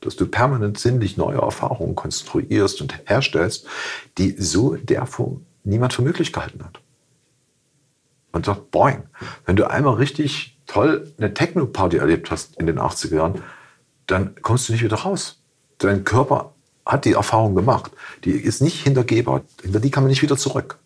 [0.00, 3.66] Dass du permanent sinnlich neue Erfahrungen konstruierst und herstellst,
[4.16, 6.80] die so der Form niemand für möglich gehalten hat.
[8.32, 9.02] Und sagt, boing,
[9.46, 13.42] wenn du einmal richtig toll eine Techno-Party erlebt hast in den 80er Jahren,
[14.06, 15.40] dann kommst du nicht wieder raus.
[15.78, 17.92] Dein Körper hat die Erfahrung gemacht.
[18.24, 19.42] Die ist nicht hintergehbar.
[19.62, 20.78] Hinter die kann man nicht wieder zurück.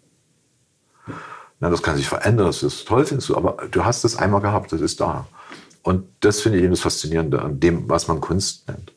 [1.62, 4.40] Na, das kann sich verändern, das ist toll, findest du, aber du hast es einmal
[4.40, 5.28] gehabt, das ist da.
[5.82, 8.92] Und das finde ich eben das Faszinierende an dem, was man Kunst nennt.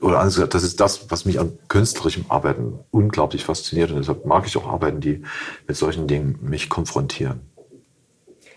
[0.00, 3.90] Oder anders gesagt, das ist das, was mich an künstlerischem Arbeiten unglaublich fasziniert.
[3.90, 5.24] Und deshalb mag ich auch Arbeiten, die
[5.68, 7.40] mit solchen Dingen mich konfrontieren.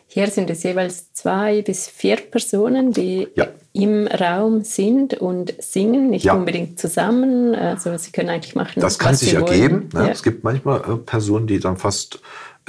[0.07, 3.47] Hier sind es jeweils zwei bis vier Personen, die ja.
[3.73, 6.33] im Raum sind und singen, nicht ja.
[6.33, 7.53] unbedingt zusammen.
[7.55, 8.79] Also sie können eigentlich machen.
[8.79, 9.89] Das kann sich ergeben.
[9.93, 10.05] Ne?
[10.05, 10.07] Ja.
[10.07, 12.21] Es gibt manchmal äh, Personen, die dann fast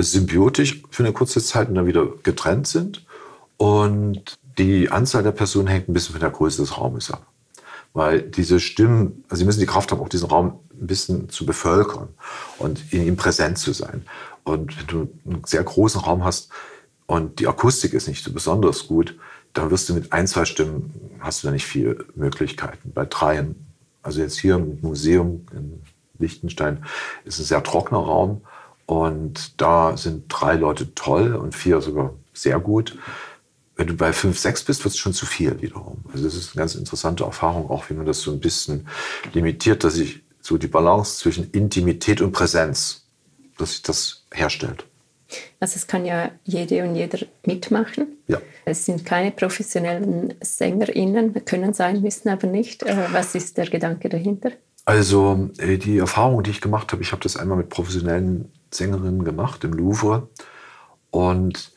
[0.02, 3.04] symbiotisch für eine kurze Zeit und dann wieder getrennt sind.
[3.56, 7.26] Und die Anzahl der Personen hängt ein bisschen von der Größe des Raumes ab.
[7.92, 11.44] Weil diese Stimmen, also sie müssen die Kraft haben, auch diesen Raum ein bisschen zu
[11.44, 12.08] bevölkern
[12.58, 14.04] und in ihm präsent zu sein.
[14.44, 16.50] Und wenn du einen sehr großen Raum hast
[17.06, 19.16] und die Akustik ist nicht so besonders gut,
[19.52, 22.92] dann wirst du mit ein, zwei Stimmen, hast du da nicht viele Möglichkeiten.
[22.94, 23.66] Bei dreien,
[24.02, 25.82] also jetzt hier im Museum in
[26.18, 26.84] Liechtenstein,
[27.24, 28.42] ist ein sehr trockener Raum
[28.90, 32.98] und da sind drei Leute toll und vier sogar sehr gut.
[33.76, 35.98] Wenn du bei fünf, sechs bist, wird es schon zu viel wiederum.
[36.12, 38.88] Also das ist eine ganz interessante Erfahrung, auch wie man das so ein bisschen
[39.32, 43.06] limitiert, dass sich so die Balance zwischen Intimität und Präsenz,
[43.58, 44.84] dass sich das herstellt.
[45.60, 48.16] Also es kann ja jede und jeder mitmachen.
[48.26, 48.40] Ja.
[48.64, 52.82] Es sind keine professionellen SängerInnen, können sein, müssen aber nicht.
[52.82, 54.50] Äh, was ist der Gedanke dahinter?
[54.84, 59.24] Also äh, die Erfahrung, die ich gemacht habe, ich habe das einmal mit professionellen Sängerinnen
[59.24, 60.28] gemacht im Louvre
[61.10, 61.72] und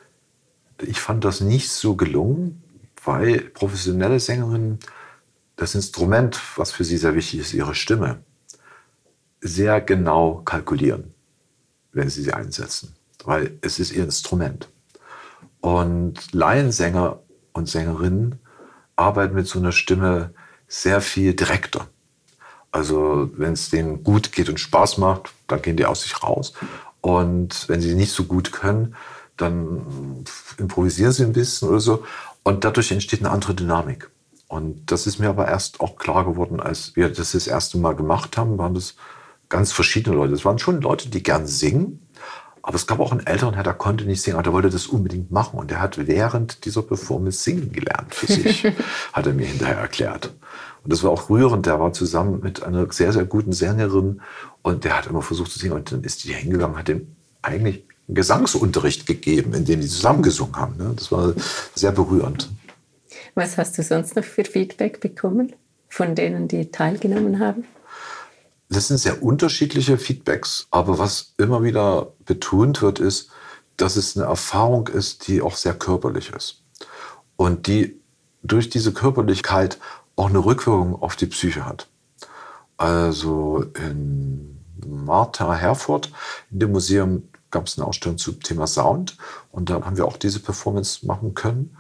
[0.82, 2.64] ich fand das nicht so gelungen,
[3.04, 4.80] weil professionelle Sängerinnen
[5.56, 8.24] das Instrument, was für sie sehr wichtig ist, ihre Stimme,
[9.42, 11.14] sehr genau kalkulieren,
[11.92, 14.70] wenn sie sie einsetzen weil es ist ihr Instrument.
[15.62, 17.20] Und Laiensänger
[17.54, 18.40] und Sängerinnen
[18.96, 20.34] arbeiten mit so einer Stimme
[20.68, 21.88] sehr viel direkter.
[22.74, 26.54] Also wenn es denen gut geht und Spaß macht, dann gehen die aus sich raus.
[27.02, 28.96] Und wenn sie nicht so gut können,
[29.38, 30.26] dann
[30.58, 32.04] improvisieren sie ein bisschen oder so.
[32.42, 34.10] Und dadurch entsteht eine andere Dynamik.
[34.48, 37.96] Und das ist mir aber erst auch klar geworden, als wir das das erste Mal
[37.96, 38.96] gemacht haben, waren das
[39.50, 40.34] ganz verschiedene Leute.
[40.34, 42.08] Es waren schon Leute, die gern singen,
[42.64, 44.88] aber es gab auch einen älteren Herr, der konnte nicht singen, aber der wollte das
[44.88, 45.60] unbedingt machen.
[45.60, 48.66] Und der hat während dieser Performance singen gelernt für sich,
[49.14, 50.34] hat er mir hinterher erklärt.
[50.84, 51.66] Und das war auch rührend.
[51.66, 54.22] Der war zusammen mit einer sehr, sehr guten Sängerin
[54.62, 55.74] und der hat immer versucht zu singen.
[55.74, 60.24] Und dann ist die hingegangen, hat ihm eigentlich einen Gesangsunterricht gegeben, in dem die zusammen
[60.24, 60.78] gesungen haben.
[60.78, 60.94] Ne?
[60.96, 61.34] Das war
[61.76, 62.50] sehr berührend.
[63.36, 65.54] Was hast du sonst noch für Feedback bekommen
[65.90, 67.66] von denen, die teilgenommen haben?
[68.70, 73.30] Das sind sehr unterschiedliche Feedbacks, aber was immer wieder betont wird, ist,
[73.78, 76.64] dass es eine Erfahrung ist, die auch sehr körperlich ist
[77.36, 78.00] und die
[78.44, 79.80] durch diese Körperlichkeit
[80.16, 81.90] auch eine Rückwirkung auf die Psyche hat.
[82.78, 86.12] Also in Martha Herford,
[86.52, 89.18] in dem Museum gab es eine Ausstellung zum Thema Sound
[89.52, 91.78] und da haben wir auch diese Performance machen können.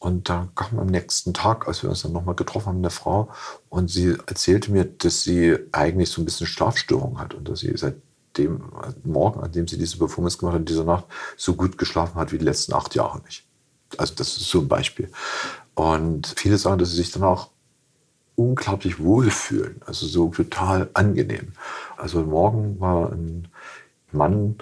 [0.00, 3.30] Und da kam am nächsten Tag, als wir uns dann nochmal getroffen haben, eine Frau
[3.68, 7.72] und sie erzählte mir, dass sie eigentlich so ein bisschen Schlafstörung hat und dass sie
[7.76, 7.94] seit
[8.36, 8.64] dem
[9.04, 11.04] Morgen, an dem sie diese Performance gemacht hat, dieser Nacht,
[11.36, 13.44] so gut geschlafen hat wie die letzten acht Jahre nicht.
[13.96, 15.08] Also das ist so ein Beispiel.
[15.74, 17.51] Und viele sagen, dass sie sich dann auch
[18.34, 21.52] unglaublich wohlfühlen, also so total angenehm.
[21.96, 23.48] Also morgen war ein
[24.10, 24.56] Mann,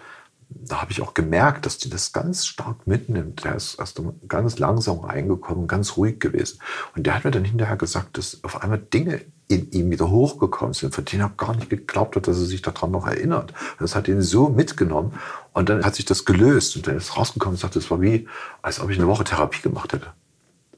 [0.52, 3.44] da habe ich auch gemerkt, dass die das ganz stark mitnimmt.
[3.44, 6.58] Der ist erst ganz langsam reingekommen, ganz ruhig gewesen.
[6.96, 10.74] Und der hat mir dann hinterher gesagt, dass auf einmal Dinge in ihm wieder hochgekommen
[10.74, 13.52] sind, von denen er gar nicht geglaubt hat, dass er sich daran noch erinnert.
[13.78, 15.12] Das hat ihn so mitgenommen.
[15.52, 16.76] Und dann hat sich das gelöst.
[16.76, 18.28] Und dann ist rausgekommen und sagt, es war wie,
[18.60, 20.08] als ob ich eine Woche Therapie gemacht hätte.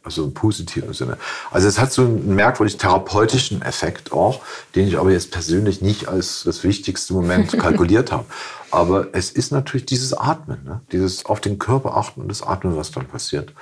[0.05, 1.17] Also im positiven Sinne.
[1.53, 4.43] Also es hat so einen merkwürdig therapeutischen Effekt auch,
[4.75, 8.25] den ich aber jetzt persönlich nicht als das wichtigste Moment kalkuliert habe.
[8.73, 10.81] Aber es ist natürlich dieses Atmen, ne?
[10.91, 13.53] dieses auf den Körper achten und das Atmen, was dann passiert,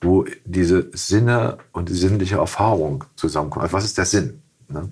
[0.00, 3.64] wo diese Sinne und die sinnliche Erfahrung zusammenkommen.
[3.64, 4.42] Also was ist der Sinn?
[4.68, 4.88] Ne?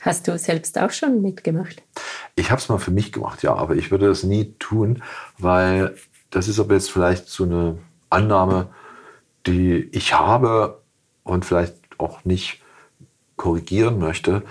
[0.00, 1.82] Hast du selbst auch schon mitgemacht?
[2.36, 5.02] Ich habe es mal für mich gemacht, ja, aber ich würde das nie tun,
[5.38, 5.94] weil
[6.30, 7.78] das ist aber jetzt vielleicht so eine
[8.10, 8.68] Annahme,
[9.46, 10.82] die ich habe
[11.22, 12.62] und vielleicht auch nicht
[13.36, 14.42] korrigieren möchte.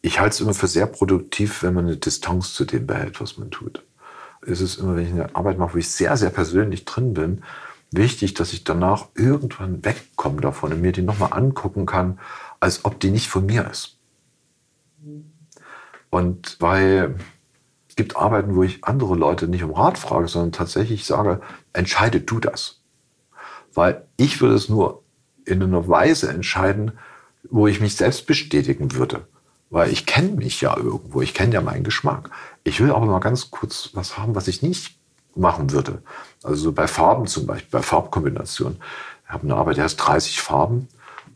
[0.00, 3.38] Ich halte es immer für sehr produktiv, wenn man eine Distanz zu dem behält, was
[3.38, 3.84] man tut.
[4.44, 7.42] Es ist immer, wenn ich eine Arbeit mache, wo ich sehr, sehr persönlich drin bin,
[7.92, 12.18] wichtig, dass ich danach irgendwann wegkomme davon und mir die nochmal angucken kann,
[12.58, 13.98] als ob die nicht von mir ist.
[16.10, 17.16] Und weil
[17.88, 21.40] es gibt Arbeiten, wo ich andere Leute nicht um Rat frage, sondern tatsächlich sage,
[21.72, 22.81] entscheide du das.
[23.74, 25.02] Weil ich würde es nur
[25.44, 26.92] in einer Weise entscheiden,
[27.50, 29.26] wo ich mich selbst bestätigen würde.
[29.70, 32.30] Weil ich kenne mich ja irgendwo, ich kenne ja meinen Geschmack.
[32.64, 34.96] Ich will aber mal ganz kurz was haben, was ich nicht
[35.34, 36.02] machen würde.
[36.42, 38.78] Also bei Farben zum Beispiel, bei Farbkombinationen.
[39.24, 40.88] Ich habe eine Arbeit, die heißt 30 Farben.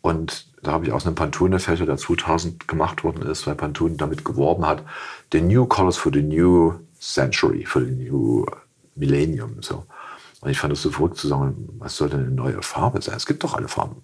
[0.02, 4.24] Und da habe ich aus einem Pantone-Fächer, der 2000 gemacht worden ist, weil Pantone damit
[4.24, 4.82] geworben hat,
[5.32, 8.44] the new colors for the new century, for the new
[8.94, 9.62] millennium.
[9.62, 9.84] So.
[10.46, 13.16] Und ich fand es so verrückt zu sagen, was soll denn eine neue Farbe sein?
[13.16, 13.96] Es gibt doch alle Farben.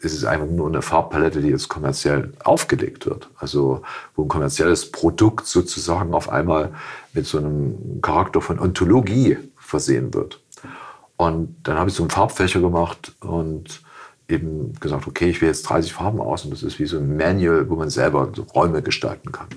[0.00, 3.30] ist es einfach nur eine Farbpalette, die jetzt kommerziell aufgelegt wird.
[3.36, 3.80] Also
[4.14, 6.74] wo ein kommerzielles Produkt sozusagen auf einmal
[7.14, 10.42] mit so einem Charakter von Ontologie versehen wird.
[11.16, 13.80] Und dann habe ich so einen Farbfächer gemacht und
[14.28, 17.16] eben gesagt, okay, ich wähle jetzt 30 Farben aus und das ist wie so ein
[17.16, 19.48] Manual, wo man selber Räume gestalten kann.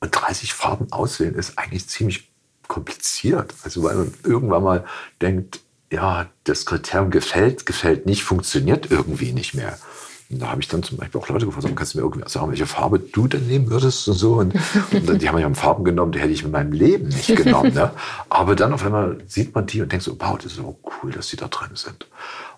[0.00, 2.31] Und 30 Farben auswählen ist eigentlich ziemlich
[2.72, 3.52] kompliziert.
[3.64, 4.84] Also weil man irgendwann mal
[5.20, 5.60] denkt,
[5.90, 9.76] ja, das Kriterium gefällt, gefällt nicht, funktioniert irgendwie nicht mehr.
[10.30, 12.48] Und da habe ich dann zum Beispiel auch Leute gefragt, kannst du mir irgendwie sagen,
[12.48, 14.36] welche Farbe du denn nehmen würdest und so.
[14.36, 14.54] Und,
[14.90, 17.74] und dann, die haben ja Farben genommen, die hätte ich in meinem Leben nicht genommen.
[17.74, 17.90] Ne?
[18.30, 21.12] Aber dann auf einmal sieht man die und denkt so, wow, das ist so cool,
[21.12, 22.06] dass die da drin sind.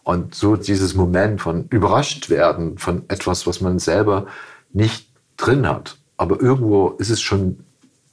[0.05, 4.27] Und so dieses Moment von überrascht werden von etwas, was man selber
[4.73, 5.97] nicht drin hat.
[6.17, 7.65] Aber irgendwo ist es schon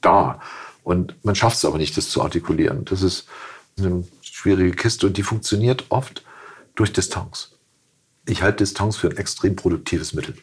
[0.02, 0.40] da.
[0.84, 2.86] Und man schafft es aber nicht, das zu artikulieren.
[2.86, 3.28] Das ist
[3.78, 6.24] eine schwierige Kiste und die funktioniert oft
[6.76, 7.52] durch Distanz.
[8.26, 10.36] Ich halte Distanz für ein extrem produktives Mittel.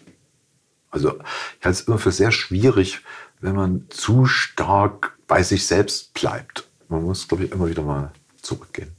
[0.91, 1.19] Also
[1.59, 3.01] ich halte es immer für sehr schwierig,
[3.41, 6.69] wenn man zu stark bei sich selbst bleibt.
[6.89, 8.98] Man muss, glaube ich, immer wieder mal zurückgehen.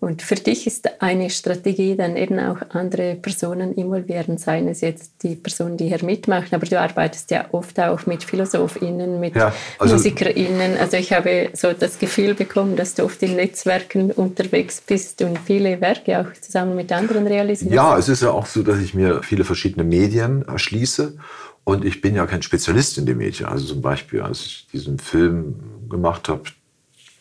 [0.00, 5.22] Und für dich ist eine Strategie dann eben auch andere Personen involvieren, seien es jetzt
[5.22, 9.52] die Personen, die hier mitmachen, aber du arbeitest ja oft auch mit PhilosophInnen, mit ja,
[9.78, 10.78] also MusikerInnen.
[10.78, 15.38] Also ich habe so das Gefühl bekommen, dass du oft in Netzwerken unterwegs bist und
[15.38, 17.74] viele Werke auch zusammen mit anderen realisierst.
[17.74, 21.18] Ja, es ist ja auch so, dass ich mir viele verschiedene Medien erschließe.
[21.64, 23.46] Und ich bin ja kein Spezialist in den Medien.
[23.46, 25.56] Also zum Beispiel, als ich diesen Film
[25.90, 26.44] gemacht habe,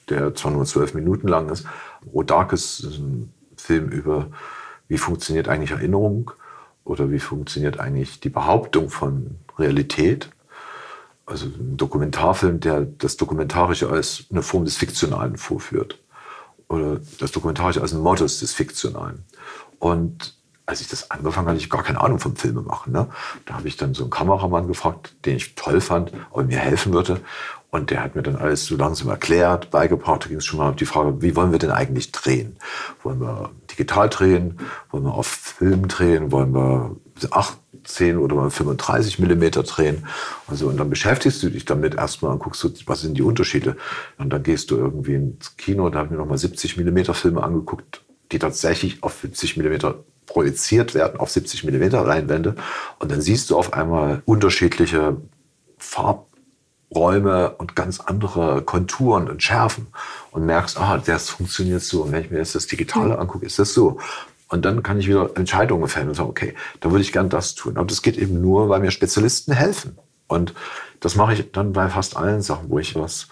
[0.09, 1.65] der zwar nur zwölf Minuten lang ist,
[2.13, 4.27] Rodakis ist ein Film über,
[4.87, 6.31] wie funktioniert eigentlich Erinnerung
[6.83, 10.29] oder wie funktioniert eigentlich die Behauptung von Realität.
[11.25, 15.99] Also ein Dokumentarfilm, der das Dokumentarische als eine Form des Fiktionalen vorführt.
[16.67, 19.25] Oder das Dokumentarische als ein Modus des Fiktionalen.
[19.77, 20.38] Und
[20.69, 22.93] als ich das angefangen habe, hatte ich gar keine Ahnung vom Filme machen.
[22.93, 23.07] Ne?
[23.47, 26.59] Da habe ich dann so einen Kameramann gefragt, den ich toll fand, ob er mir
[26.59, 27.21] helfen würde.
[27.71, 30.23] Und der hat mir dann alles so langsam erklärt, beigebracht.
[30.23, 32.57] Da ging es schon mal um die Frage, wie wollen wir denn eigentlich drehen?
[33.01, 34.59] Wollen wir digital drehen?
[34.91, 36.31] Wollen wir auf Film drehen?
[36.31, 36.95] Wollen wir
[37.31, 40.05] 18 oder 35 Millimeter drehen?
[40.47, 43.75] Also, und dann beschäftigst du dich damit erstmal und guckst, was sind die Unterschiede?
[44.19, 47.15] Und dann gehst du irgendwie ins Kino und da habe ich mir nochmal 70 Millimeter
[47.15, 52.55] Filme angeguckt, die tatsächlich auf 70 Millimeter projiziert werden, auf 70 Millimeter Leinwände.
[52.99, 55.17] Und dann siehst du auf einmal unterschiedliche
[55.77, 56.27] Farb
[56.93, 59.87] Räume und ganz andere Konturen und Schärfen
[60.31, 62.03] und merkst, ah, das funktioniert so.
[62.03, 63.19] Und wenn ich mir jetzt das Digitale mhm.
[63.19, 63.99] angucke, ist das so.
[64.47, 67.53] Und dann kann ich wieder Entscheidungen fällen und sagen, okay, da würde ich gern das
[67.53, 67.77] tun.
[67.77, 69.97] Aber das geht eben nur, weil mir Spezialisten helfen.
[70.27, 70.55] Und
[70.99, 73.27] das mache ich dann bei fast allen Sachen, wo ich was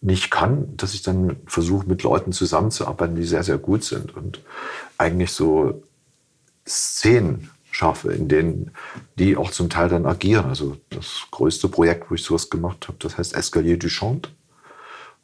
[0.00, 4.40] nicht kann, dass ich dann versuche, mit Leuten zusammenzuarbeiten, die sehr, sehr gut sind und
[4.96, 5.82] eigentlich so
[6.66, 8.72] Szenen schaffe, in denen
[9.18, 10.46] die auch zum Teil dann agieren.
[10.46, 14.32] Also das größte Projekt, wo ich sowas gemacht habe, das heißt Escalier du Chant.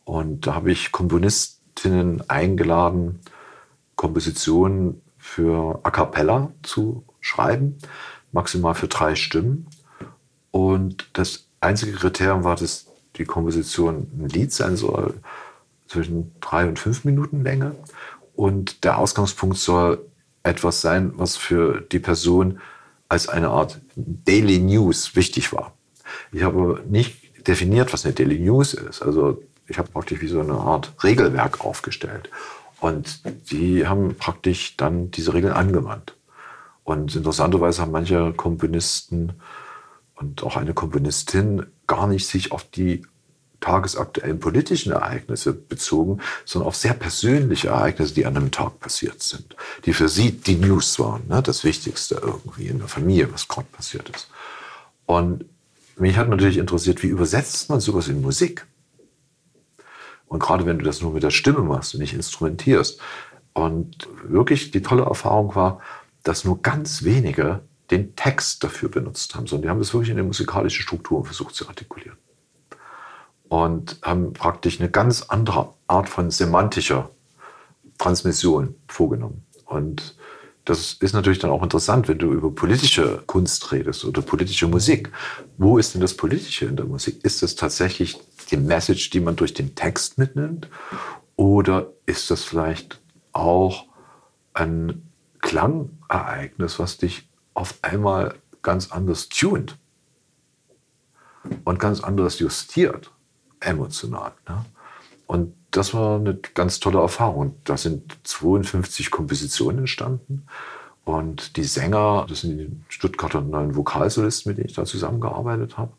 [0.04, 3.20] Und da habe ich Komponistinnen eingeladen,
[3.96, 7.78] Kompositionen für A cappella zu schreiben,
[8.30, 9.66] maximal für drei Stimmen.
[10.52, 15.14] Und das einzige Kriterium war, dass die Komposition ein Lied sein soll,
[15.88, 17.74] zwischen drei und fünf Minuten Länge.
[18.34, 20.04] Und der Ausgangspunkt soll
[20.46, 22.60] etwas sein, was für die Person
[23.08, 25.72] als eine Art Daily News wichtig war.
[26.32, 29.02] Ich habe nicht definiert, was eine Daily News ist.
[29.02, 32.30] Also ich habe praktisch wie so eine Art Regelwerk aufgestellt.
[32.80, 33.20] Und
[33.50, 36.14] die haben praktisch dann diese Regeln angewandt.
[36.84, 39.32] Und interessanterweise haben manche Komponisten
[40.14, 43.02] und auch eine Komponistin gar nicht sich auf die
[43.60, 49.56] tagesaktuellen politischen Ereignisse bezogen, sondern auf sehr persönliche Ereignisse, die an einem Tag passiert sind,
[49.84, 51.42] die für sie die News waren, ne?
[51.42, 54.28] das Wichtigste irgendwie in der Familie, was gerade passiert ist.
[55.06, 55.44] Und
[55.96, 58.66] mich hat natürlich interessiert, wie übersetzt man sowas in Musik?
[60.26, 63.00] Und gerade wenn du das nur mit der Stimme machst und nicht instrumentierst.
[63.52, 65.80] Und wirklich die tolle Erfahrung war,
[66.24, 70.16] dass nur ganz wenige den Text dafür benutzt haben, sondern die haben das wirklich in
[70.16, 72.18] den musikalischen Strukturen versucht zu artikulieren
[73.48, 77.10] und haben praktisch eine ganz andere Art von semantischer
[77.98, 79.46] Transmission vorgenommen.
[79.64, 80.16] Und
[80.64, 85.12] das ist natürlich dann auch interessant, wenn du über politische Kunst redest oder politische Musik.
[85.58, 87.24] Wo ist denn das Politische in der Musik?
[87.24, 88.18] Ist das tatsächlich
[88.50, 90.68] die Message, die man durch den Text mitnimmt?
[91.36, 93.00] Oder ist das vielleicht
[93.32, 93.84] auch
[94.54, 95.08] ein
[95.40, 99.78] Klangereignis, was dich auf einmal ganz anders tunt
[101.64, 103.12] und ganz anders justiert?
[103.60, 104.32] Emotional.
[104.48, 104.64] Ne?
[105.26, 107.56] Und das war eine ganz tolle Erfahrung.
[107.64, 110.46] Da sind 52 Kompositionen entstanden
[111.04, 115.92] Und die Sänger, das sind die Stuttgarter neuen Vokalsolisten, mit denen ich da zusammengearbeitet habe,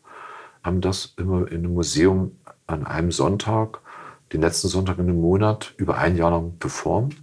[0.62, 2.32] haben das immer in einem Museum
[2.66, 3.80] an einem Sonntag,
[4.32, 7.16] den letzten Sonntag in einem Monat, über ein Jahr lang performt,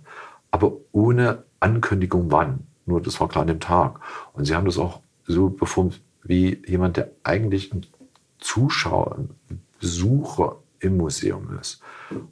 [0.52, 2.66] aber ohne Ankündigung wann.
[2.86, 4.00] Nur das war klar an dem Tag.
[4.34, 7.86] Und sie haben das auch so performt wie jemand, der eigentlich ein
[8.40, 11.82] Zuschauer, ein Besucher im Museum ist.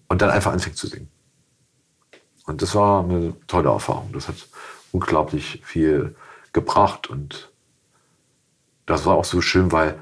[0.08, 1.10] Und dann einfach anfängt zu singen.
[2.46, 4.12] Und das war eine tolle Erfahrung.
[4.14, 4.36] Das hat
[4.92, 6.16] unglaublich viel
[6.52, 7.10] gebracht.
[7.10, 7.52] Und
[8.86, 9.98] das war auch so schön, weil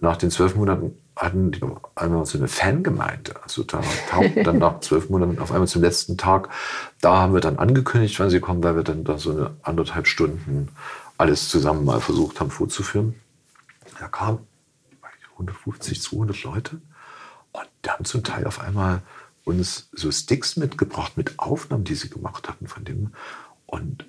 [0.00, 1.60] nach den zwölf Monaten hatten die
[1.94, 3.34] einmal so eine Fangemeinde.
[3.42, 3.80] Also da
[4.42, 6.48] dann nach zwölf Monaten auf einmal zum letzten Tag,
[7.00, 10.06] da haben wir dann angekündigt, wann sie kommen, weil wir dann da so eine anderthalb
[10.06, 10.68] Stunden
[11.16, 13.14] alles zusammen mal versucht haben vorzuführen.
[14.00, 14.38] Da kamen
[15.34, 16.80] 150, 200 Leute
[17.52, 19.02] und die haben zum Teil auf einmal
[19.44, 23.12] uns so Sticks mitgebracht mit Aufnahmen, die sie gemacht hatten von dem.
[23.66, 24.06] Und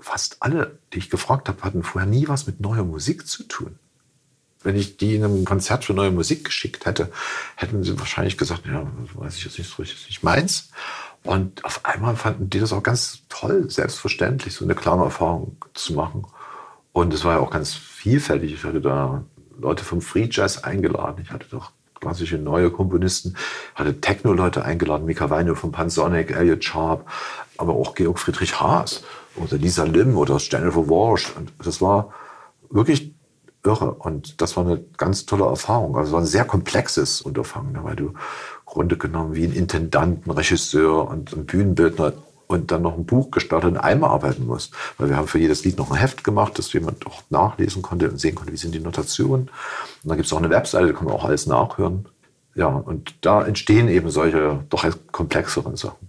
[0.00, 3.78] fast alle, die ich gefragt habe, hatten vorher nie was mit neuer Musik zu tun.
[4.62, 7.12] Wenn ich die in einem Konzert für neue Musik geschickt hätte,
[7.56, 10.70] hätten sie wahrscheinlich gesagt, ja, weiß ich jetzt nicht, so ist nicht meins.
[11.24, 15.92] Und auf einmal fanden die das auch ganz toll, selbstverständlich, so eine klare Erfahrung zu
[15.92, 16.26] machen.
[16.92, 18.52] Und es war ja auch ganz vielfältig.
[18.52, 19.24] Ich hatte da
[19.58, 21.22] Leute vom Free Jazz eingeladen.
[21.22, 23.36] Ich hatte doch klassische neue Komponisten,
[23.74, 27.06] hatte Techno-Leute eingeladen, Mika Weine von Pansonic, Elliot Sharp,
[27.56, 29.02] aber auch Georg Friedrich Haas
[29.36, 31.32] oder Lisa Lim oder Jennifer Walsh.
[31.36, 32.12] Und das war
[32.70, 33.12] wirklich
[33.64, 33.94] irre.
[33.94, 35.96] Und das war eine ganz tolle Erfahrung.
[35.96, 38.14] Also es war ein sehr komplexes Unterfangen, ne, weil du
[38.64, 42.12] Grunde genommen wie ein Intendant, ein Regisseur und ein Bühnenbildner
[42.48, 44.72] und dann noch ein Buch gestartet und einmal arbeiten musst.
[44.96, 48.10] Weil wir haben für jedes Lied noch ein Heft gemacht, dass jemand auch nachlesen konnte
[48.10, 49.42] und sehen konnte, wie sind die Notationen.
[49.42, 52.06] Und dann gibt es auch eine Webseite, da kann man auch alles nachhören.
[52.54, 56.08] Ja, und da entstehen eben solche doch komplexeren Sachen.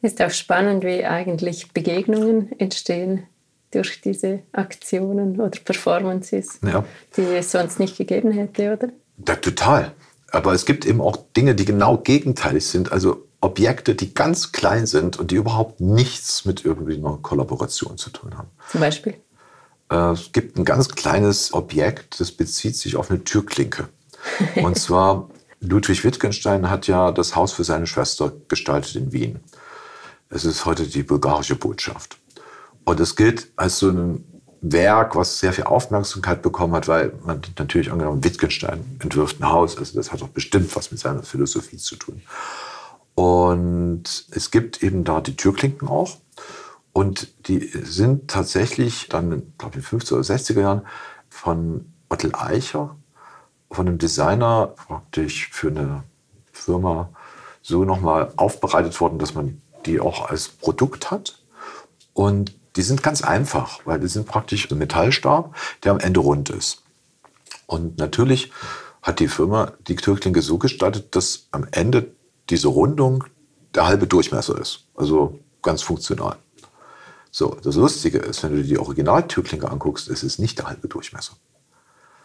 [0.00, 3.24] Ist auch spannend, wie eigentlich Begegnungen entstehen
[3.70, 6.84] durch diese Aktionen oder Performances, ja.
[7.16, 8.88] die es sonst nicht gegeben hätte, oder?
[9.26, 9.92] Ja, total.
[10.30, 12.90] Aber es gibt eben auch Dinge, die genau gegenteilig sind.
[12.90, 18.10] Also Objekte, die ganz klein sind und die überhaupt nichts mit irgendwie einer Kollaboration zu
[18.10, 18.48] tun haben.
[18.70, 19.14] Zum Beispiel?
[19.90, 23.88] Äh, es gibt ein ganz kleines Objekt, das bezieht sich auf eine Türklinke.
[24.62, 25.28] Und zwar
[25.60, 29.40] Ludwig Wittgenstein hat ja das Haus für seine Schwester gestaltet in Wien.
[30.30, 32.18] Es ist heute die bulgarische Botschaft.
[32.84, 34.24] Und es gilt als so ein
[34.60, 39.76] Werk, was sehr viel Aufmerksamkeit bekommen hat, weil man natürlich angenommen, Wittgenstein entwirft ein Haus.
[39.76, 42.22] Also das hat doch bestimmt was mit seiner Philosophie zu tun.
[43.14, 46.18] Und es gibt eben da die Türklinken auch.
[46.92, 50.82] Und die sind tatsächlich dann, glaube ich, in den 50er oder 60er Jahren
[51.28, 52.96] von Ottel Eicher,
[53.70, 56.04] von einem Designer praktisch für eine
[56.52, 57.08] Firma
[57.62, 61.42] so nochmal aufbereitet worden, dass man die auch als Produkt hat.
[62.12, 66.50] Und die sind ganz einfach, weil die sind praktisch ein Metallstab, der am Ende rund
[66.50, 66.82] ist.
[67.66, 68.52] Und natürlich
[69.00, 72.12] hat die Firma die Türklinke so gestaltet, dass am Ende
[72.50, 73.24] diese Rundung
[73.74, 74.84] der halbe Durchmesser ist.
[74.94, 76.36] Also ganz funktional.
[77.30, 80.88] So, das Lustige ist, wenn du dir die Originaltürklinke anguckst, es ist nicht der halbe
[80.88, 81.34] Durchmesser.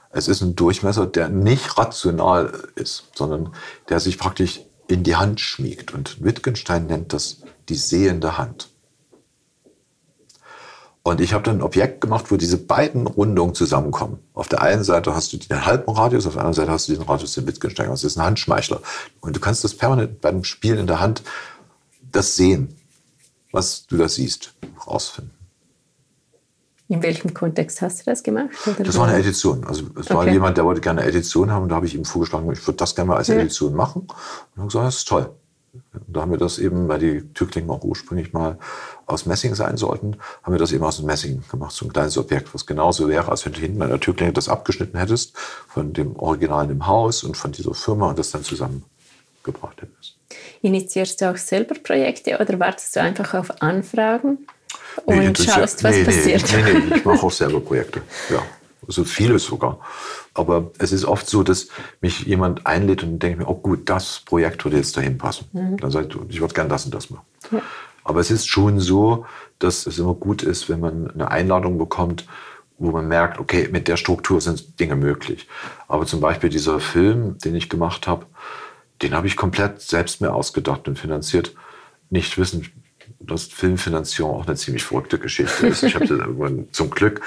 [0.10, 3.54] Es ist ein Durchmesser, der nicht rational ist, sondern
[3.90, 5.94] der sich praktisch in die Hand schmiegt.
[5.94, 8.70] Und Wittgenstein nennt das die sehende Hand.
[11.08, 14.20] Und ich habe dann ein Objekt gemacht, wo diese beiden Rundungen zusammenkommen.
[14.34, 16.96] Auf der einen Seite hast du den halben Radius, auf der anderen Seite hast du
[16.96, 17.88] den Radius den Wittgenstein.
[17.88, 18.82] Das ist ein Handschmeichler.
[19.22, 21.24] Und du kannst das permanent beim Spielen in der Hand
[22.12, 22.76] das sehen,
[23.54, 24.54] was du da siehst,
[24.86, 25.32] rausfinden.
[26.90, 28.50] In welchem Kontext hast du das gemacht?
[28.78, 29.64] Das war eine Edition.
[29.64, 30.14] Also es okay.
[30.14, 32.68] war jemand, der wollte gerne eine Edition haben und da habe ich ihm vorgeschlagen, ich
[32.68, 33.78] würde das gerne mal als Edition ja.
[33.78, 34.02] machen.
[34.58, 35.30] Und hat gesagt, das ist toll.
[35.94, 38.58] Und da haben wir das eben, weil die Türklingen auch ursprünglich mal
[39.08, 42.18] aus Messing sein sollten, haben wir das eben aus dem Messing gemacht, so ein kleines
[42.18, 45.36] Objekt, was genauso wäre, als wenn du hinten an der Türklinge das abgeschnitten hättest
[45.68, 50.18] von dem Original im Haus und von dieser Firma und das dann zusammengebracht hättest.
[50.62, 54.40] Initiierst du auch selber Projekte oder wartest du einfach auf Anfragen
[55.06, 56.44] und nee, schaust, was nee, passiert?
[56.52, 58.44] Nee, nee, ich mache auch selber Projekte, ja.
[58.86, 59.80] Also vieles sogar.
[60.34, 61.68] Aber es ist oft so, dass
[62.00, 65.50] mich jemand einlädt und denke mir, oh gut, das Projekt würde jetzt dahin passen.
[65.52, 65.78] Mhm.
[65.78, 67.26] Dann sage ich, ich würde gerne das und das machen.
[67.52, 67.62] Ja.
[68.08, 69.26] Aber es ist schon so,
[69.60, 72.26] dass es immer gut ist, wenn man eine Einladung bekommt,
[72.78, 75.46] wo man merkt, okay, mit der Struktur sind Dinge möglich.
[75.90, 78.26] Aber zum Beispiel dieser Film, den ich gemacht habe,
[79.02, 81.54] den habe ich komplett selbst mir ausgedacht und finanziert.
[82.10, 82.72] Nicht wissen,
[83.20, 85.84] dass Filmfinanzierung auch eine ziemlich verrückte Geschichte ist.
[85.84, 86.08] Ich habe
[86.72, 87.20] zum Glück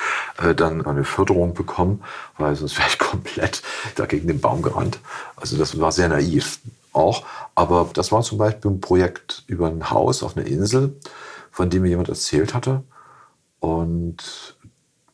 [0.42, 2.02] äh, dann eine Förderung bekommen,
[2.38, 3.62] weil sonst wäre ich komplett
[3.96, 4.98] dagegen den Baum gerannt.
[5.36, 6.58] Also das war sehr naiv
[6.92, 7.24] auch.
[7.54, 10.96] Aber das war zum Beispiel ein Projekt über ein Haus auf einer Insel,
[11.50, 12.82] von dem mir jemand erzählt hatte.
[13.60, 14.56] Und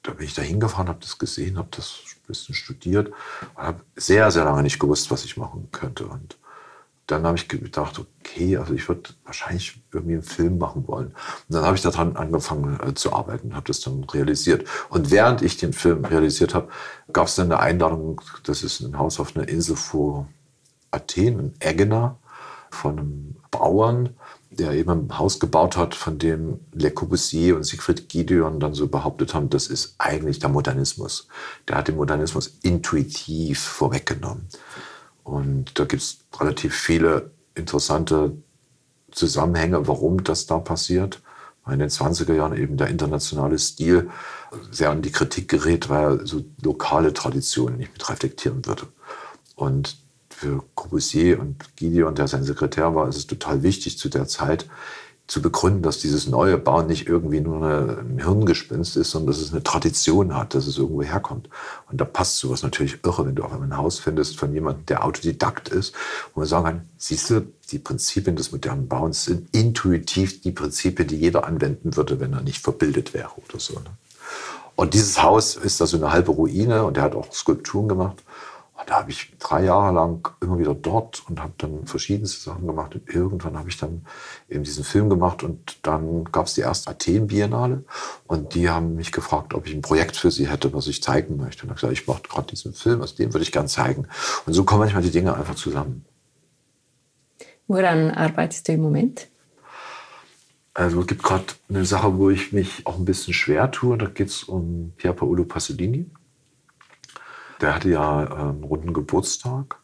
[0.03, 3.09] da bin ich da hingefahren, habe das gesehen, habe das ein bisschen studiert
[3.57, 6.07] und habe sehr, sehr lange nicht gewusst, was ich machen könnte.
[6.07, 6.37] Und
[7.07, 11.09] dann habe ich gedacht, okay, also ich würde wahrscheinlich irgendwie einen Film machen wollen.
[11.09, 14.67] Und dann habe ich daran angefangen äh, zu arbeiten, habe das dann realisiert.
[14.89, 16.69] Und während ich den Film realisiert habe,
[17.13, 20.29] gab es dann eine Einladung, das ist ein Haus auf einer Insel vor
[20.97, 22.19] Athen, in Egena,
[22.71, 24.11] von einem Bauern,
[24.51, 28.89] der eben ein Haus gebaut hat, von dem Le Corbusier und Siegfried Gideon dann so
[28.89, 31.29] behauptet haben, das ist eigentlich der Modernismus.
[31.69, 34.49] Der hat den Modernismus intuitiv vorweggenommen.
[35.25, 38.37] Und da gibt es relativ viele interessante
[39.11, 41.23] Zusammenhänge, warum das da passiert.
[41.69, 44.09] In den 20er Jahren eben der internationale Stil
[44.71, 48.87] sehr an die Kritik gerät, weil er so lokale Traditionen nicht mit reflektieren würde.
[49.57, 49.99] Und
[50.37, 54.67] für Corbusier und Gideon, der sein Sekretär war, ist es total wichtig zu der Zeit,
[55.27, 59.51] zu begründen, dass dieses neue Bauen nicht irgendwie nur ein Hirngespinst ist, sondern dass es
[59.51, 61.49] eine Tradition hat, dass es irgendwo herkommt.
[61.91, 64.87] Und da passt sowas natürlich irre, wenn du auf einmal ein Haus findest von jemandem,
[64.87, 65.95] der Autodidakt ist,
[66.35, 71.09] wo man sagen kann, siehst du, die Prinzipien des modernen Bauens sind intuitiv die Prinzipien,
[71.09, 73.75] die jeder anwenden würde, wenn er nicht verbildet wäre oder so.
[73.75, 73.91] Ne?
[74.77, 78.23] Und dieses Haus ist da so eine halbe Ruine und er hat auch Skulpturen gemacht.
[78.79, 82.67] Und da habe ich drei Jahre lang immer wieder dort und habe dann verschiedenste Sachen
[82.67, 82.95] gemacht.
[82.95, 84.05] Und irgendwann habe ich dann
[84.51, 87.85] eben diesen Film gemacht und dann gab es die erste Athen-Biennale
[88.27, 91.39] und die haben mich gefragt, ob ich ein Projekt für sie hätte, was ich zeigen
[91.39, 91.63] möchte.
[91.63, 94.09] Und ich gesagt, ich mache gerade diesen Film, aus dem würde ich gern zeigen.
[94.45, 96.05] Und so kommen manchmal die Dinge einfach zusammen.
[97.69, 99.29] Woran arbeitest du im Moment?
[100.75, 103.97] Also es gibt gerade eine Sache, wo ich mich auch ein bisschen schwer tue.
[103.97, 106.11] Da geht es um Pier Paolo Pasolini.
[107.61, 109.77] Der hatte ja einen runden Geburtstag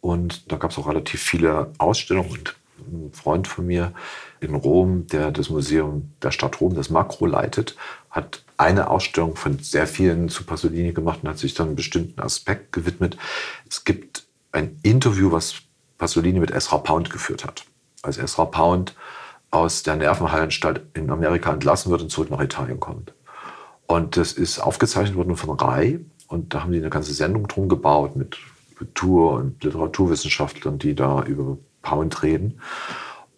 [0.00, 2.30] und da gab es auch relativ viele Ausstellungen.
[2.30, 2.54] Und
[2.86, 3.92] ein Freund von mir
[4.40, 7.76] in Rom, der das Museum der Stadt Rom, das Makro leitet,
[8.10, 12.20] hat eine Ausstellung von sehr vielen zu Pasolini gemacht und hat sich dann einem bestimmten
[12.20, 13.16] Aspekt gewidmet.
[13.68, 15.54] Es gibt ein Interview, was
[15.98, 17.64] Pasolini mit Ezra Pound geführt hat.
[18.02, 18.94] Als Ezra Pound
[19.50, 23.14] aus der Nervenheilanstalt in Amerika entlassen wird und zurück nach Italien kommt.
[23.86, 27.68] Und das ist aufgezeichnet worden von Rai, und da haben die eine ganze Sendung drum
[27.68, 28.38] gebaut mit
[28.76, 32.60] Kultur- und Literaturwissenschaftlern, die da über Pound reden.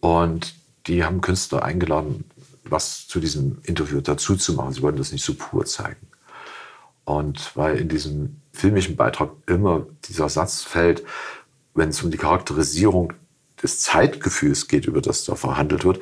[0.01, 0.55] Und
[0.87, 2.24] die haben Künstler eingeladen,
[2.64, 4.72] was zu diesem Interview dazu zu machen.
[4.72, 6.07] Sie wollten das nicht so pur zeigen.
[7.05, 11.05] Und weil in diesem filmischen Beitrag immer dieser Satz fällt,
[11.74, 13.12] wenn es um die Charakterisierung
[13.62, 16.01] des Zeitgefühls geht, über das da verhandelt wird,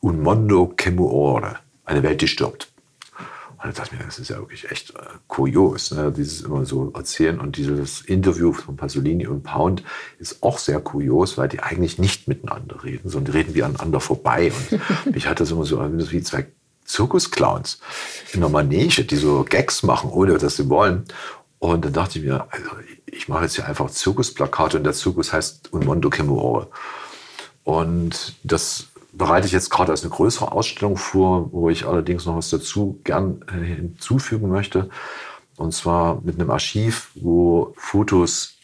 [0.00, 2.72] un mondo che muore, eine Welt, die stirbt.
[3.58, 6.12] Und dann dachte ich mir, das ist ja wirklich echt äh, kurios, ne?
[6.16, 7.40] dieses immer so erzählen.
[7.40, 9.82] Und dieses Interview von Pasolini und Pound
[10.20, 13.98] ist auch sehr kurios, weil die eigentlich nicht miteinander reden, sondern die reden wie aneinander
[13.98, 14.52] vorbei.
[14.52, 15.80] Und mich hat das immer so
[16.12, 16.46] wie zwei
[16.84, 17.80] Zirkusclowns
[18.32, 21.04] in der Manege, die so Gags machen, ohne dass sie wollen.
[21.58, 22.70] Und dann dachte ich mir, also
[23.06, 26.68] ich mache jetzt hier einfach Zirkusplakate und der Zirkus heißt Un Mondo Chimuore.
[27.64, 32.36] Und das bereite ich jetzt gerade als eine größere Ausstellung vor, wo ich allerdings noch
[32.36, 34.90] was dazu gern äh, hinzufügen möchte.
[35.56, 38.58] Und zwar mit einem Archiv, wo Fotos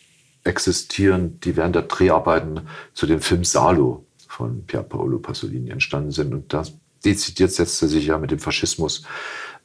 [0.44, 2.60] existieren, die während der Dreharbeiten
[2.92, 6.32] zu dem Film Salo von Pier Paolo Pasolini entstanden sind.
[6.34, 6.72] Und das
[7.04, 9.02] dezidiert setzte sich ja mit dem Faschismus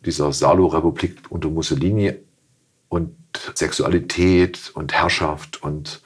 [0.06, 2.14] dieser Salo-Republik unter Mussolini
[2.88, 3.16] und
[3.54, 6.02] Sexualität und Herrschaft und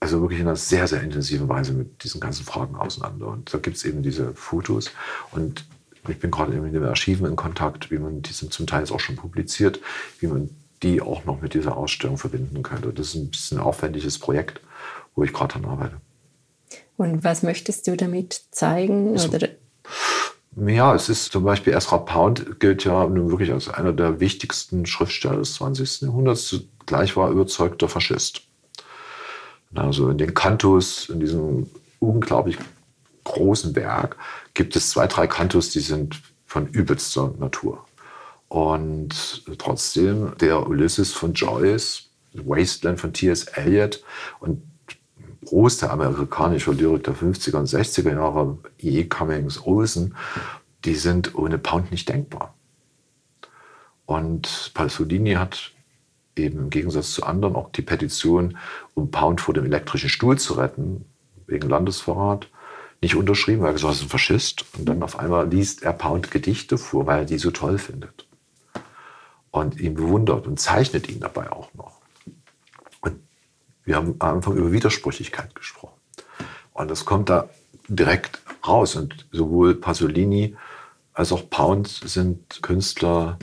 [0.00, 3.28] also wirklich in einer sehr, sehr intensiven Weise mit diesen ganzen Fragen auseinander.
[3.28, 4.90] Und da gibt es eben diese Fotos.
[5.30, 5.66] Und
[6.08, 9.00] ich bin gerade mit den Archiven in Kontakt, wie man die sind zum Teil auch
[9.00, 9.80] schon publiziert,
[10.18, 10.48] wie man
[10.82, 12.92] die auch noch mit dieser Ausstellung verbinden könnte.
[12.92, 14.62] Das ist ein bisschen ein aufwendiges Projekt,
[15.14, 15.96] wo ich gerade dran arbeite.
[16.96, 19.16] Und was möchtest du damit zeigen?
[19.18, 19.28] So.
[19.28, 19.48] Oder?
[20.56, 24.86] Ja, es ist zum Beispiel Ezra Pound gilt ja nun wirklich als einer der wichtigsten
[24.86, 26.02] Schriftsteller des 20.
[26.02, 26.46] Jahrhunderts.
[26.46, 28.49] Zugleich war er überzeugter Faschist.
[29.74, 32.58] Also in den Kantos, in diesem unglaublich
[33.24, 34.16] großen Werk,
[34.54, 37.84] gibt es zwei, drei Kantos, die sind von übelster Natur.
[38.48, 43.44] Und trotzdem der Ulysses von Joyce, Wasteland von T.S.
[43.44, 44.02] Eliot
[44.40, 44.62] und
[45.44, 49.04] große amerikanische Lyrik der 50er und 60er Jahre, E.
[49.04, 50.16] Cummings Olsen,
[50.84, 52.54] die sind ohne Pound nicht denkbar.
[54.06, 55.72] Und Pasolini hat
[56.36, 58.56] eben im Gegensatz zu anderen auch die Petition,
[58.94, 61.04] um Pound vor dem elektrischen Stuhl zu retten,
[61.46, 62.48] wegen Landesverrat,
[63.02, 64.64] nicht unterschrieben, weil er gesagt hat, er ist ein Faschist.
[64.76, 68.26] Und dann auf einmal liest er Pound Gedichte vor, weil er die so toll findet.
[69.50, 72.00] Und ihn bewundert und zeichnet ihn dabei auch noch.
[73.00, 73.20] Und
[73.84, 75.98] wir haben am Anfang über Widersprüchlichkeit gesprochen.
[76.72, 77.48] Und das kommt da
[77.88, 78.96] direkt raus.
[78.96, 80.56] Und sowohl Pasolini
[81.12, 83.38] als auch Pound sind Künstler,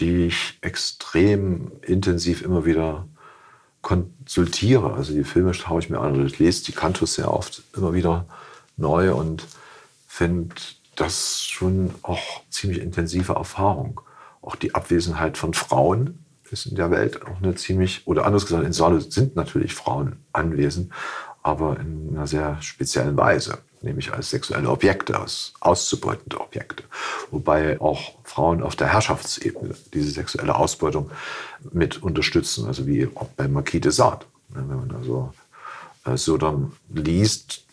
[0.00, 3.06] die ich extrem intensiv immer wieder
[3.82, 4.94] konsultiere.
[4.94, 8.26] Also die Filme schaue ich mir an ich lese die Kantos sehr oft immer wieder
[8.76, 9.46] neu und
[10.06, 10.54] finde
[10.96, 14.00] das schon auch ziemlich intensive Erfahrung.
[14.42, 18.64] Auch die Abwesenheit von Frauen ist in der Welt auch eine ziemlich, oder anders gesagt,
[18.64, 20.92] in Salo sind natürlich Frauen anwesend,
[21.42, 26.84] aber in einer sehr speziellen Weise, nämlich als sexuelle Objekte, als auszubeutende Objekte.
[27.30, 31.10] Wobei auch Frauen auf der Herrschaftsebene diese sexuelle Ausbeutung
[31.72, 34.26] mit unterstützen, also wie bei Marquis de Sade.
[34.48, 35.32] Wenn man also
[36.04, 37.64] äh, so dann liest,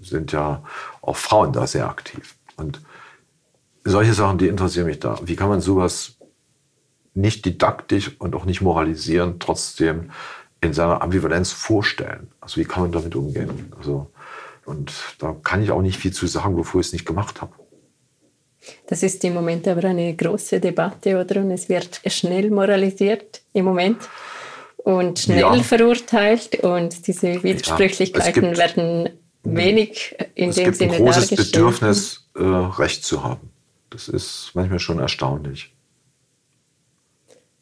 [0.00, 0.62] sind ja
[1.00, 2.34] auch Frauen da sehr aktiv.
[2.56, 2.80] Und
[3.84, 5.18] solche Sachen, die interessieren mich da.
[5.22, 6.16] Wie kann man sowas
[7.14, 10.10] nicht didaktisch und auch nicht moralisieren, trotzdem
[10.60, 12.30] in seiner Ambivalenz vorstellen?
[12.40, 13.72] Also wie kann man damit umgehen?
[13.78, 14.10] Also,
[14.66, 17.52] und da kann ich auch nicht viel zu sagen, bevor ich es nicht gemacht habe.
[18.86, 21.40] Das ist im Moment aber eine große Debatte, oder?
[21.40, 23.98] Und es wird schnell moralisiert im Moment
[24.78, 25.62] und schnell ja.
[25.62, 29.10] verurteilt und diese Widersprüchlichkeiten ja, werden
[29.42, 33.50] wenig in es dem gibt Sinne ein großes Bedürfnis, äh, Recht zu haben.
[33.90, 35.72] Das ist manchmal schon erstaunlich.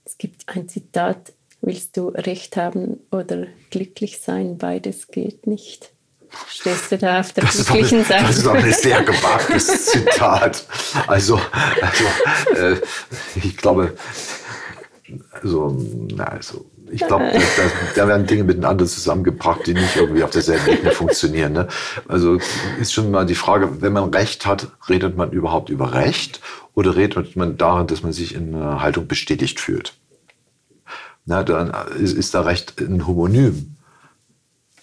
[0.04, 4.58] Es gibt ein Zitat, willst du Recht haben oder glücklich sein?
[4.58, 5.92] Beides geht nicht.
[6.48, 8.24] Stehst du da auf der das glücklichen Seite?
[8.24, 10.66] Das ist auch ein sehr gewagtes Zitat.
[11.06, 11.40] Also,
[11.80, 12.04] also
[12.56, 12.76] äh,
[13.36, 13.94] ich glaube,
[15.32, 15.76] also,
[16.14, 17.62] na, also ich glaube, da,
[17.96, 21.54] da, werden Dinge miteinander zusammengebracht, die nicht irgendwie auf derselben Ebene funktionieren.
[21.54, 21.68] Ne?
[22.06, 22.38] Also
[22.78, 26.40] ist schon mal die Frage, wenn man Recht hat, redet man überhaupt über Recht
[26.74, 29.94] oder redet man darin, dass man sich in einer Haltung bestätigt fühlt?
[31.24, 33.71] Na, dann ist, ist da Recht ein Homonym,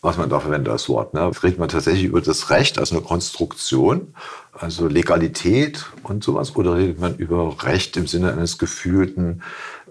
[0.02, 1.14] was man da verwendet als Wort.
[1.14, 1.32] Ne?
[1.44, 4.14] Redet man tatsächlich über das Recht als eine Konstruktion,
[4.54, 9.44] also Legalität und sowas, oder redet man über Recht im Sinne eines gefühlten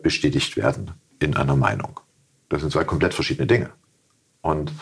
[0.02, 2.00] bestätigt werden in einer Meinung?
[2.48, 3.70] Das sind zwei komplett verschiedene Dinge.
[4.40, 4.72] Und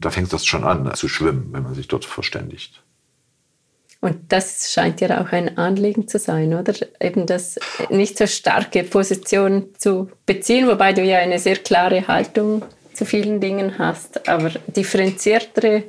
[0.00, 2.82] da fängt das schon an zu schwimmen, wenn man sich dort verständigt.
[4.00, 6.72] Und das scheint ja auch ein Anliegen zu sein, oder?
[7.00, 7.58] Eben das
[7.90, 12.62] nicht so starke Position zu beziehen, wobei du ja eine sehr klare Haltung
[12.98, 15.84] zu vielen Dingen hast, aber differenziertere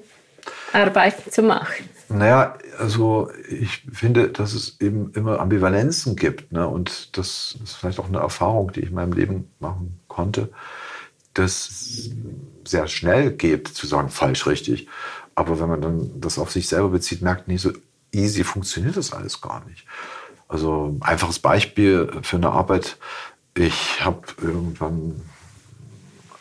[0.71, 1.89] Arbeiten zu machen.
[2.09, 6.51] Naja, also ich finde, dass es eben immer Ambivalenzen gibt.
[6.51, 6.67] Ne?
[6.67, 10.49] Und das ist vielleicht auch eine Erfahrung, die ich in meinem Leben machen konnte
[11.33, 12.09] das
[12.65, 14.87] sehr schnell geht, zu sagen, falsch, richtig.
[15.35, 17.71] Aber wenn man dann das auf sich selber bezieht, merkt, nee, so
[18.11, 19.85] easy funktioniert das alles gar nicht.
[20.47, 22.97] Also einfaches Beispiel für eine Arbeit.
[23.55, 25.21] Ich habe irgendwann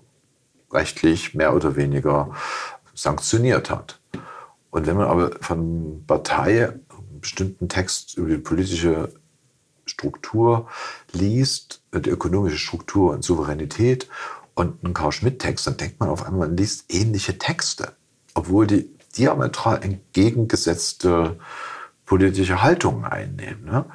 [0.71, 2.31] rechtlich mehr oder weniger
[2.95, 3.99] sanktioniert hat.
[4.71, 9.13] Und wenn man aber von Partei einen bestimmten Text über die politische
[9.89, 10.67] Struktur
[11.11, 14.07] liest, die ökonomische Struktur und Souveränität
[14.53, 17.93] und einen Karl Schmidt-Text, dann denkt man auf einmal, man liest ähnliche Texte,
[18.33, 21.39] obwohl die diametral entgegengesetzte
[22.05, 23.65] politische Haltungen einnehmen.
[23.65, 23.85] Ne?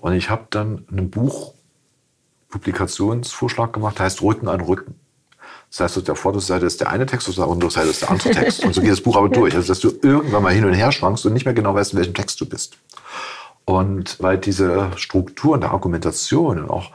[0.00, 1.54] Und ich habe dann ein Buch
[2.50, 4.94] Publikationsvorschlag gemacht, heißt Rücken an Rücken.
[5.70, 8.30] Das heißt, auf der Vorderseite ist der eine Text, auf der Unterseite ist der andere
[8.30, 8.62] Text.
[8.62, 9.54] Und so geht das Buch aber durch.
[9.54, 11.98] Also, dass du irgendwann mal hin und her schwankst und nicht mehr genau weißt, in
[11.98, 12.76] welchem Text du bist.
[13.64, 16.90] Und weil diese Struktur und der Argumentation und auch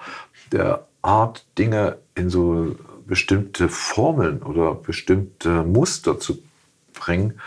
[0.51, 6.39] der Art, Dinge in so bestimmte Formeln oder bestimmte Muster zu
[6.93, 7.39] bringen,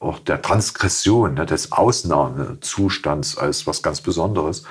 [0.00, 4.64] auch der Transgression, ne, des Ausnahmezustands als was ganz Besonderes,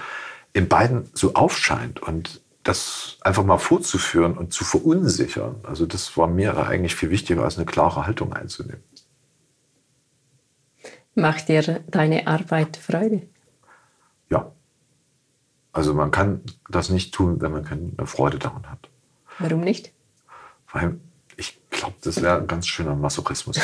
[0.54, 2.02] in beiden so aufscheint.
[2.02, 5.56] Und das einfach mal vorzuführen und zu verunsichern.
[5.64, 8.84] Also das war mir eigentlich viel wichtiger, als eine klare Haltung einzunehmen.
[11.16, 13.22] Macht dir deine Arbeit Freude?
[14.30, 14.52] Ja.
[15.72, 18.90] Also man kann das nicht tun, wenn man keine Freude daran hat.
[19.40, 19.92] Warum nicht?
[20.72, 20.98] Weil
[21.36, 23.60] ich glaube, das wäre ein ganz schöner Masochismus.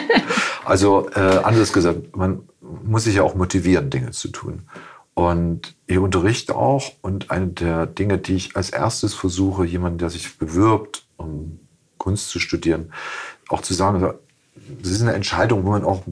[0.64, 4.62] also äh, anders gesagt, man muss sich ja auch motivieren, Dinge zu tun.
[5.14, 10.10] Und ich unterrichte auch und eine der Dinge, die ich als erstes versuche, jemanden, der
[10.10, 11.60] sich bewirbt, um
[11.98, 12.92] Kunst zu studieren,
[13.48, 16.02] auch zu sagen, das ist eine Entscheidung, wo man auch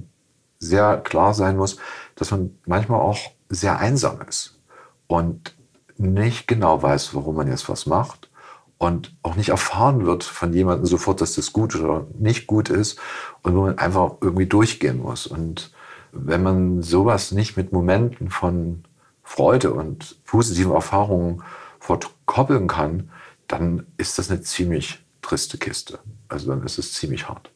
[0.60, 1.78] sehr klar sein muss,
[2.14, 3.18] dass man manchmal auch
[3.52, 4.58] sehr einsam ist
[5.06, 5.54] und
[5.96, 8.30] nicht genau weiß, warum man jetzt was macht
[8.78, 12.98] und auch nicht erfahren wird von jemandem sofort, dass das gut oder nicht gut ist
[13.42, 15.26] und wo man einfach irgendwie durchgehen muss.
[15.26, 15.70] Und
[16.12, 18.84] wenn man sowas nicht mit Momenten von
[19.22, 21.42] Freude und positiven Erfahrungen
[21.78, 23.10] verkoppeln kann,
[23.46, 25.98] dann ist das eine ziemlich triste Kiste.
[26.28, 27.50] Also dann ist es ziemlich hart.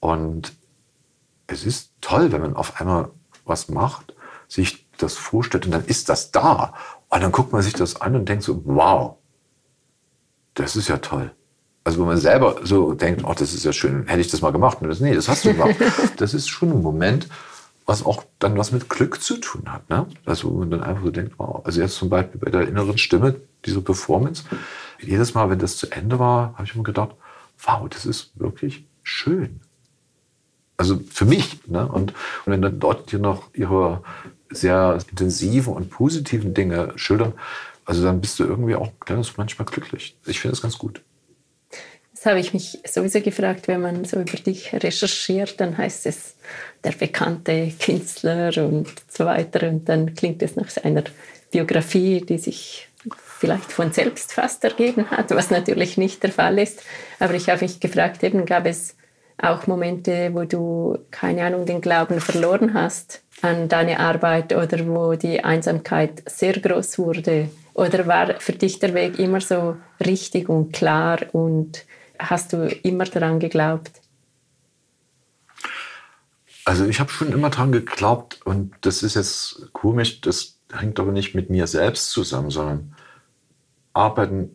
[0.00, 0.52] Und
[1.46, 3.10] es ist toll, wenn man auf einmal
[3.44, 4.14] was macht,
[4.48, 6.74] sich das vorstellt und dann ist das da.
[7.08, 9.16] Und dann guckt man sich das an und denkt so, wow,
[10.54, 11.32] das ist ja toll.
[11.84, 14.52] Also wenn man selber so denkt, oh, das ist ja schön, hätte ich das mal
[14.52, 14.78] gemacht.
[14.80, 15.76] Und das, nee, das hast du gemacht.
[16.16, 17.28] das ist schon ein Moment,
[17.86, 19.90] was auch dann was mit Glück zu tun hat.
[19.90, 20.06] Ne?
[20.24, 21.60] Also wo man dann einfach so denkt, wow.
[21.64, 24.44] Also jetzt zum Beispiel bei der inneren Stimme, diese Performance,
[25.00, 27.10] jedes Mal, wenn das zu Ende war, habe ich immer gedacht,
[27.64, 29.60] wow, das ist wirklich schön.
[30.76, 31.66] Also für mich.
[31.66, 31.86] Ne?
[31.86, 32.12] Und,
[32.44, 34.02] und wenn dann dort hier noch ihre
[34.52, 37.34] sehr intensiven und positiven Dinge schildern,
[37.84, 38.90] also dann bist du irgendwie auch
[39.36, 40.16] manchmal glücklich.
[40.26, 41.02] Ich finde das ganz gut.
[42.14, 46.36] Das habe ich mich sowieso gefragt, wenn man so über dich recherchiert, dann heißt es
[46.84, 49.68] der bekannte Künstler und so weiter.
[49.68, 51.02] Und dann klingt es nach seiner
[51.50, 56.84] Biografie, die sich vielleicht von selbst fast ergeben hat, was natürlich nicht der Fall ist.
[57.18, 58.94] Aber ich habe mich gefragt, eben gab es
[59.38, 65.14] auch Momente, wo du, keine Ahnung, den Glauben verloren hast an deine Arbeit oder wo
[65.14, 67.50] die Einsamkeit sehr groß wurde?
[67.74, 71.84] Oder war für dich der Weg immer so richtig und klar und
[72.18, 73.90] hast du immer daran geglaubt?
[76.64, 81.10] Also ich habe schon immer daran geglaubt und das ist jetzt komisch, das hängt aber
[81.10, 82.94] nicht mit mir selbst zusammen, sondern
[83.92, 84.54] Arbeiten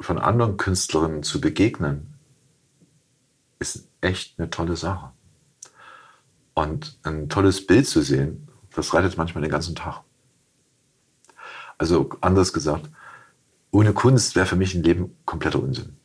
[0.00, 2.14] von anderen Künstlerinnen zu begegnen,
[3.60, 5.12] ist echt eine tolle Sache.
[6.56, 10.00] Und ein tolles Bild zu sehen, das rettet manchmal den ganzen Tag.
[11.76, 12.88] Also anders gesagt,
[13.70, 15.96] ohne Kunst wäre für mich ein Leben kompletter Unsinn.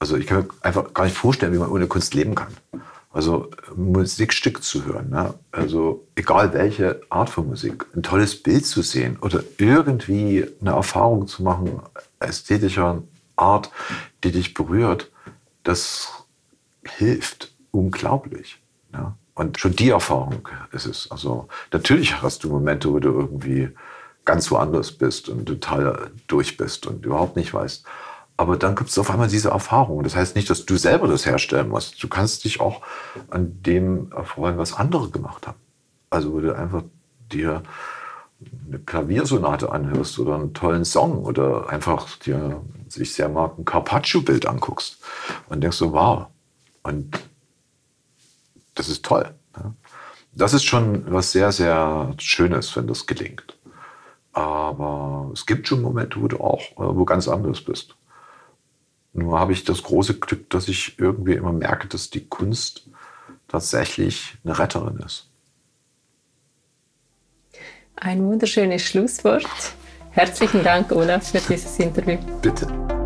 [0.00, 2.52] Also ich kann mir einfach gar nicht vorstellen, wie man ohne Kunst leben kann.
[3.12, 5.34] Also Musikstück zu hören, ne?
[5.52, 11.28] also egal welche Art von Musik, ein tolles Bild zu sehen oder irgendwie eine Erfahrung
[11.28, 11.80] zu machen,
[12.18, 13.04] ästhetischer
[13.36, 13.70] Art,
[14.24, 15.12] die dich berührt,
[15.62, 16.24] das
[16.84, 18.59] hilft unglaublich.
[18.92, 19.14] Ne?
[19.34, 21.10] Und schon die Erfahrung ist es.
[21.10, 23.70] Also natürlich hast du Momente, wo du irgendwie
[24.24, 27.84] ganz woanders bist und total durch bist und überhaupt nicht weißt,
[28.36, 30.02] aber dann gibt es auf einmal diese Erfahrung.
[30.02, 32.02] Das heißt nicht, dass du selber das herstellen musst.
[32.02, 32.80] Du kannst dich auch
[33.28, 35.58] an dem erfreuen, was andere gemacht haben.
[36.08, 36.82] Also wo du einfach
[37.30, 37.62] dir
[38.66, 44.46] eine Klaviersonate anhörst oder einen tollen Song oder einfach dir sich sehr mag ein Carpaccio-Bild
[44.46, 44.98] anguckst
[45.50, 46.26] und denkst so, wow.
[46.82, 47.18] Und
[48.74, 49.34] das ist toll.
[50.32, 53.56] Das ist schon was sehr, sehr Schönes, wenn das gelingt.
[54.32, 57.96] Aber es gibt schon Momente, wo du auch äh, wo ganz anders bist.
[59.12, 62.88] Nur habe ich das große Glück, dass ich irgendwie immer merke, dass die Kunst
[63.48, 65.28] tatsächlich eine Retterin ist.
[67.96, 69.46] Ein wunderschönes Schlusswort.
[70.12, 72.18] Herzlichen Dank, Olaf, für dieses Interview.
[72.40, 72.99] Bitte.